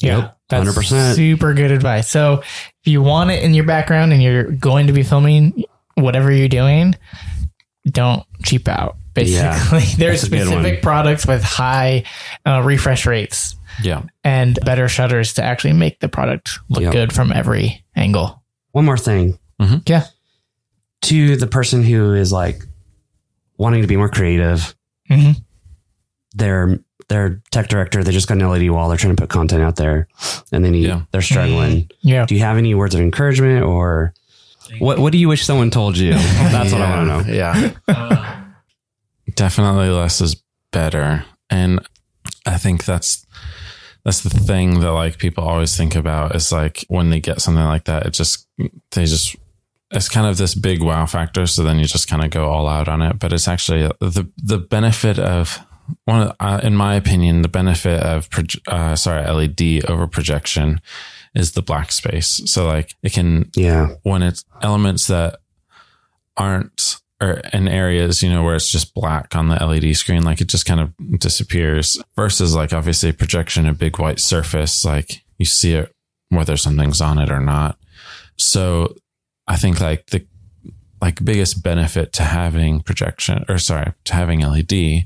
Yeah, 0.00 0.18
Yep, 0.18 0.38
that's 0.50 0.60
100%. 0.76 1.16
super 1.16 1.54
good 1.54 1.70
advice. 1.72 2.08
So 2.08 2.42
if 2.42 2.86
you 2.86 3.02
want 3.02 3.30
it 3.30 3.42
in 3.42 3.54
your 3.54 3.64
background 3.64 4.12
and 4.12 4.22
you're 4.22 4.44
going 4.44 4.86
to 4.86 4.92
be 4.92 5.02
filming 5.02 5.64
whatever 5.98 6.30
you're 6.32 6.48
doing, 6.48 6.94
don't 7.90 8.22
cheap 8.44 8.68
out. 8.68 8.96
Basically, 9.14 9.80
there's 9.98 10.22
that's 10.22 10.24
a 10.24 10.30
good 10.30 10.46
specific 10.46 10.82
products 10.82 11.26
with 11.26 11.42
high 11.42 12.04
uh, 12.46 12.62
refresh 12.64 13.04
rates 13.06 13.56
Yeah. 13.82 14.02
and 14.22 14.58
better 14.64 14.88
shutters 14.88 15.34
to 15.34 15.42
actually 15.42 15.72
make 15.72 15.98
the 16.00 16.08
product 16.08 16.58
look 16.68 16.82
Yep. 16.82 16.92
good 16.92 17.12
from 17.12 17.32
every 17.32 17.84
angle. 17.96 18.42
One 18.72 18.84
more 18.84 18.98
thing. 18.98 19.38
Mhm. 19.60 19.88
Yeah. 19.88 20.04
To 21.02 21.36
the 21.36 21.46
person 21.48 21.82
who 21.82 22.14
is 22.14 22.30
like 22.32 22.62
wanting 23.56 23.82
to 23.82 23.88
be 23.88 23.96
more 23.96 24.08
creative, 24.08 24.74
hmm 25.08 25.32
their 26.34 26.78
their 27.08 27.40
tech 27.50 27.68
director, 27.68 28.04
they 28.04 28.12
just 28.12 28.28
got 28.28 28.36
an 28.36 28.46
LED 28.46 28.68
wall, 28.70 28.88
they're 28.88 28.98
trying 28.98 29.16
to 29.16 29.20
put 29.20 29.30
content 29.30 29.62
out 29.62 29.76
there 29.76 30.06
and 30.52 30.62
they 30.64 30.70
need 30.70 30.86
Yeah. 30.86 31.02
they're 31.10 31.22
struggling. 31.22 31.88
Yeah. 32.02 32.26
Do 32.26 32.34
you 32.34 32.42
have 32.42 32.58
any 32.58 32.74
words 32.74 32.94
of 32.94 33.00
encouragement 33.00 33.64
or 33.64 34.12
what 34.78 34.98
what 34.98 35.12
do 35.12 35.18
you 35.18 35.28
wish 35.28 35.44
someone 35.44 35.70
told 35.70 35.96
you? 35.96 36.12
That's 36.14 36.72
what 36.72 36.82
I 36.82 37.04
want 37.04 37.26
to 37.26 37.30
know. 37.30 37.34
Yeah. 37.34 38.44
Definitely 39.34 39.88
less 39.90 40.20
is 40.20 40.42
better. 40.72 41.24
And 41.50 41.80
I 42.46 42.58
think 42.58 42.84
that's 42.84 43.26
that's 44.04 44.22
the 44.22 44.30
thing 44.30 44.80
that 44.80 44.92
like 44.92 45.18
people 45.18 45.44
always 45.44 45.76
think 45.76 45.94
about 45.94 46.34
is 46.34 46.50
like 46.52 46.84
when 46.88 47.10
they 47.10 47.20
get 47.20 47.40
something 47.40 47.64
like 47.64 47.84
that, 47.84 48.06
it 48.06 48.10
just 48.10 48.46
they 48.92 49.04
just 49.04 49.36
it's 49.90 50.08
kind 50.08 50.26
of 50.26 50.36
this 50.36 50.54
big 50.54 50.82
wow 50.82 51.06
factor. 51.06 51.46
So 51.46 51.62
then 51.62 51.78
you 51.78 51.84
just 51.84 52.08
kind 52.08 52.24
of 52.24 52.30
go 52.30 52.48
all 52.48 52.66
out 52.68 52.88
on 52.88 53.02
it. 53.02 53.18
But 53.18 53.32
it's 53.32 53.48
actually 53.48 53.82
the 54.00 54.30
the 54.36 54.58
benefit 54.58 55.18
of 55.18 55.60
one 56.04 56.22
of, 56.22 56.36
uh, 56.40 56.60
in 56.62 56.74
my 56.74 56.94
opinion, 56.94 57.42
the 57.42 57.48
benefit 57.48 58.02
of 58.02 58.28
proj- 58.30 58.60
uh, 58.66 58.96
sorry 58.96 59.24
LED 59.24 59.84
over 59.88 60.06
projection 60.06 60.80
is 61.38 61.52
the 61.52 61.62
black 61.62 61.92
space. 61.92 62.42
So 62.46 62.66
like 62.66 62.94
it 63.02 63.12
can 63.12 63.50
Yeah. 63.54 63.94
when 64.02 64.22
it's 64.22 64.44
elements 64.60 65.06
that 65.06 65.38
aren't 66.36 66.96
or 67.20 67.40
in 67.52 67.66
areas, 67.66 68.22
you 68.22 68.30
know, 68.30 68.44
where 68.44 68.54
it's 68.54 68.70
just 68.70 68.94
black 68.94 69.34
on 69.34 69.48
the 69.48 69.56
LED 69.56 69.96
screen, 69.96 70.22
like 70.22 70.40
it 70.40 70.46
just 70.48 70.66
kind 70.66 70.78
of 70.80 70.92
disappears 71.18 72.00
versus 72.14 72.54
like 72.54 72.72
obviously 72.72 73.10
projection, 73.12 73.66
a 73.66 73.72
big 73.72 73.98
white 73.98 74.20
surface, 74.20 74.84
like 74.84 75.22
you 75.38 75.44
see 75.44 75.72
it 75.74 75.92
whether 76.30 76.56
something's 76.56 77.00
on 77.00 77.18
it 77.18 77.30
or 77.30 77.40
not. 77.40 77.76
So 78.36 78.94
I 79.48 79.56
think 79.56 79.80
like 79.80 80.06
the 80.06 80.24
like 81.00 81.24
biggest 81.24 81.62
benefit 81.62 82.12
to 82.14 82.22
having 82.22 82.80
projection 82.82 83.44
or 83.48 83.58
sorry, 83.58 83.92
to 84.04 84.14
having 84.14 84.40
LED 84.40 85.04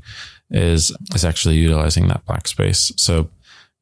is 0.50 0.94
is 1.14 1.24
actually 1.24 1.56
utilizing 1.56 2.08
that 2.08 2.26
black 2.26 2.46
space. 2.46 2.92
So 2.96 3.30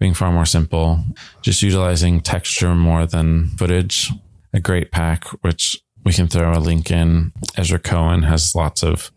being 0.01 0.15
far 0.15 0.33
more 0.33 0.47
simple, 0.47 1.05
just 1.43 1.63
utilizing 1.63 2.21
texture 2.21 2.75
more 2.75 3.07
than 3.07 3.51
footage. 3.51 4.11
A 4.53 4.59
great 4.61 4.91
pack, 4.91 5.25
which 5.43 5.79
we 6.05 6.13
can 6.13 6.27
throw 6.27 6.53
a 6.53 6.59
link 6.59 6.91
in. 6.91 7.33
Ezra 7.57 7.79
Cohen 7.79 8.25
has 8.25 8.55
lots 8.57 8.83
of 8.83 9.13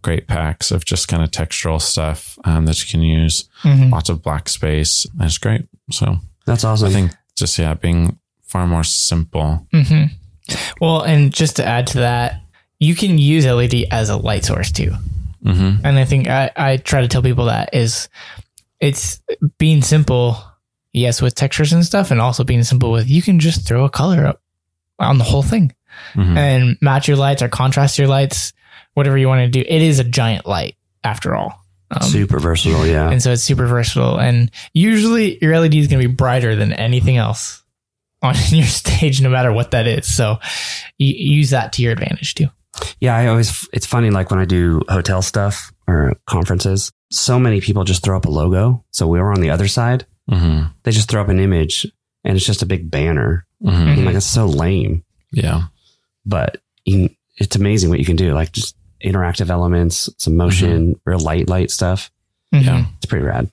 great 0.00 0.26
packs 0.26 0.70
of 0.70 0.84
just 0.86 1.08
kind 1.08 1.22
of 1.22 1.30
textural 1.30 1.80
stuff 1.82 2.38
um, 2.44 2.64
that 2.66 2.80
you 2.82 2.88
can 2.88 3.02
use. 3.02 3.48
Mhm. 3.64 3.90
Lots 3.90 4.08
of 4.08 4.22
black 4.22 4.48
space. 4.48 5.04
And 5.14 5.24
it's 5.24 5.36
great. 5.38 5.66
So 5.90 6.16
That's 6.46 6.64
awesome. 6.64 6.88
I 6.88 6.92
think 6.92 7.12
just 7.36 7.58
yeah, 7.58 7.74
being 7.74 8.18
far 8.44 8.66
more 8.66 8.84
simple. 8.84 9.66
hmm 9.72 10.04
Well, 10.80 11.02
and 11.02 11.34
just 11.34 11.56
to 11.56 11.66
add 11.66 11.88
to 11.88 11.98
that, 11.98 12.40
you 12.78 12.94
can 12.94 13.18
use 13.18 13.44
LED 13.44 13.86
as 13.90 14.08
a 14.08 14.16
light 14.16 14.44
source 14.44 14.70
too. 14.72 14.92
hmm 15.42 15.76
And 15.84 15.98
I 15.98 16.04
think 16.04 16.28
I, 16.28 16.50
I 16.56 16.76
try 16.78 17.00
to 17.02 17.08
tell 17.08 17.22
people 17.22 17.46
that 17.46 17.70
is 17.74 18.08
it's 18.80 19.20
being 19.58 19.82
simple, 19.82 20.36
yes, 20.92 21.20
with 21.22 21.34
textures 21.34 21.72
and 21.72 21.84
stuff, 21.84 22.10
and 22.10 22.20
also 22.20 22.44
being 22.44 22.62
simple 22.64 22.92
with 22.92 23.08
you 23.08 23.22
can 23.22 23.38
just 23.40 23.66
throw 23.66 23.84
a 23.84 23.90
color 23.90 24.26
up 24.26 24.42
on 24.98 25.18
the 25.18 25.24
whole 25.24 25.42
thing 25.42 25.72
hmm 26.14 26.36
and 26.36 26.76
match 26.80 27.08
your 27.08 27.16
lights 27.16 27.42
or 27.42 27.48
contrast 27.48 27.98
your 27.98 28.06
lights, 28.06 28.52
whatever 28.94 29.18
you 29.18 29.26
want 29.26 29.40
to 29.40 29.48
do. 29.48 29.64
It 29.66 29.82
is 29.82 29.98
a 29.98 30.04
giant 30.04 30.46
light 30.46 30.76
after 31.02 31.34
all. 31.34 31.64
Um, 31.90 32.02
Super 32.02 32.38
versatile. 32.38 32.86
Yeah. 32.86 33.10
and 33.10 33.22
so 33.22 33.32
it's 33.32 33.42
super 33.42 33.66
versatile. 33.66 34.20
And 34.20 34.50
usually 34.74 35.38
your 35.42 35.58
LED 35.58 35.74
is 35.74 35.88
going 35.88 36.00
to 36.02 36.08
be 36.08 36.14
brighter 36.14 36.54
than 36.54 36.72
anything 36.74 37.16
else 37.16 37.62
on 38.22 38.34
your 38.50 38.66
stage, 38.66 39.20
no 39.22 39.30
matter 39.30 39.52
what 39.52 39.70
that 39.72 39.86
is. 39.86 40.14
So 40.14 40.38
you 40.98 41.14
use 41.14 41.50
that 41.50 41.72
to 41.74 41.82
your 41.82 41.92
advantage 41.92 42.34
too. 42.34 42.48
Yeah, 43.00 43.16
I 43.16 43.26
always, 43.28 43.66
it's 43.72 43.86
funny, 43.86 44.10
like 44.10 44.30
when 44.30 44.38
I 44.38 44.44
do 44.44 44.82
hotel 44.88 45.22
stuff 45.22 45.72
or 45.88 46.12
conferences, 46.26 46.92
so 47.10 47.38
many 47.38 47.60
people 47.60 47.84
just 47.84 48.02
throw 48.04 48.16
up 48.16 48.26
a 48.26 48.30
logo. 48.30 48.84
So 48.90 49.06
we 49.06 49.18
were 49.20 49.32
on 49.32 49.40
the 49.40 49.50
other 49.50 49.68
side. 49.68 50.06
hmm 50.28 50.64
They 50.82 50.90
just 50.90 51.08
throw 51.10 51.22
up 51.22 51.28
an 51.28 51.40
image 51.40 51.86
and 52.24 52.36
it's 52.36 52.44
just 52.46 52.62
a 52.62 52.66
big 52.66 52.90
banner. 52.90 53.46
hmm 53.62 53.68
I'm 53.70 54.04
like, 54.04 54.14
it's 54.16 54.26
so 54.26 54.46
lame, 54.46 55.04
Yeah. 55.32 55.62
but 56.26 56.58
you, 56.84 57.10
it's 57.36 57.56
amazing 57.56 57.90
what 57.90 57.98
you 57.98 58.04
can 58.04 58.16
do. 58.16 58.32
Like 58.34 58.52
just 58.52 58.76
interactive 59.04 59.48
elements, 59.50 60.08
some 60.18 60.36
motion, 60.36 61.00
real 61.04 61.20
light, 61.20 61.48
light 61.48 61.70
stuff. 61.70 62.10
Yeah. 62.52 62.86
It's 62.96 63.06
pretty 63.06 63.24
rad. 63.24 63.50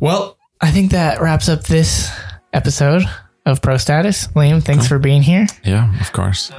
Well, 0.00 0.36
I 0.60 0.70
think 0.70 0.90
that 0.92 1.20
wraps 1.20 1.48
up 1.48 1.64
this 1.64 2.10
episode 2.52 3.02
of 3.46 3.62
Pro 3.62 3.76
Status. 3.76 4.26
Liam, 4.28 4.62
thanks 4.62 4.86
for 4.88 4.98
being 4.98 5.22
here. 5.22 5.46
Yeah. 5.64 5.98
Of 6.00 6.12
course. 6.12 6.50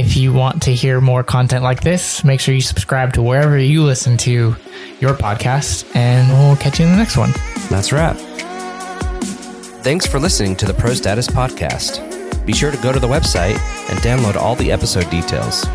If 0.00 0.16
you 0.16 0.32
want 0.32 0.62
to 0.62 0.74
hear 0.74 0.98
more 0.98 1.22
content 1.22 1.62
like 1.62 1.82
this, 1.82 2.24
make 2.24 2.40
sure 2.40 2.54
you 2.54 2.62
subscribe 2.62 3.12
to 3.12 3.22
wherever 3.22 3.58
you 3.58 3.82
listen 3.82 4.16
to 4.16 4.56
your 4.98 5.12
podcast, 5.12 5.94
and 5.94 6.26
we'll 6.30 6.56
catch 6.56 6.80
you 6.80 6.86
in 6.86 6.92
the 6.92 6.96
next 6.96 7.18
one. 7.18 7.32
That's 7.68 7.92
wrap. 7.92 8.16
Thanks 9.84 10.06
for 10.06 10.18
listening 10.18 10.56
to 10.56 10.64
the 10.64 10.72
Pro 10.72 10.94
Status 10.94 11.26
Podcast. 11.26 12.46
Be 12.46 12.54
sure 12.54 12.70
to 12.70 12.78
go 12.78 12.94
to 12.94 12.98
the 12.98 13.06
website 13.06 13.58
and 13.90 13.98
download 13.98 14.36
all 14.36 14.54
the 14.54 14.72
episode 14.72 15.10
details. 15.10 15.66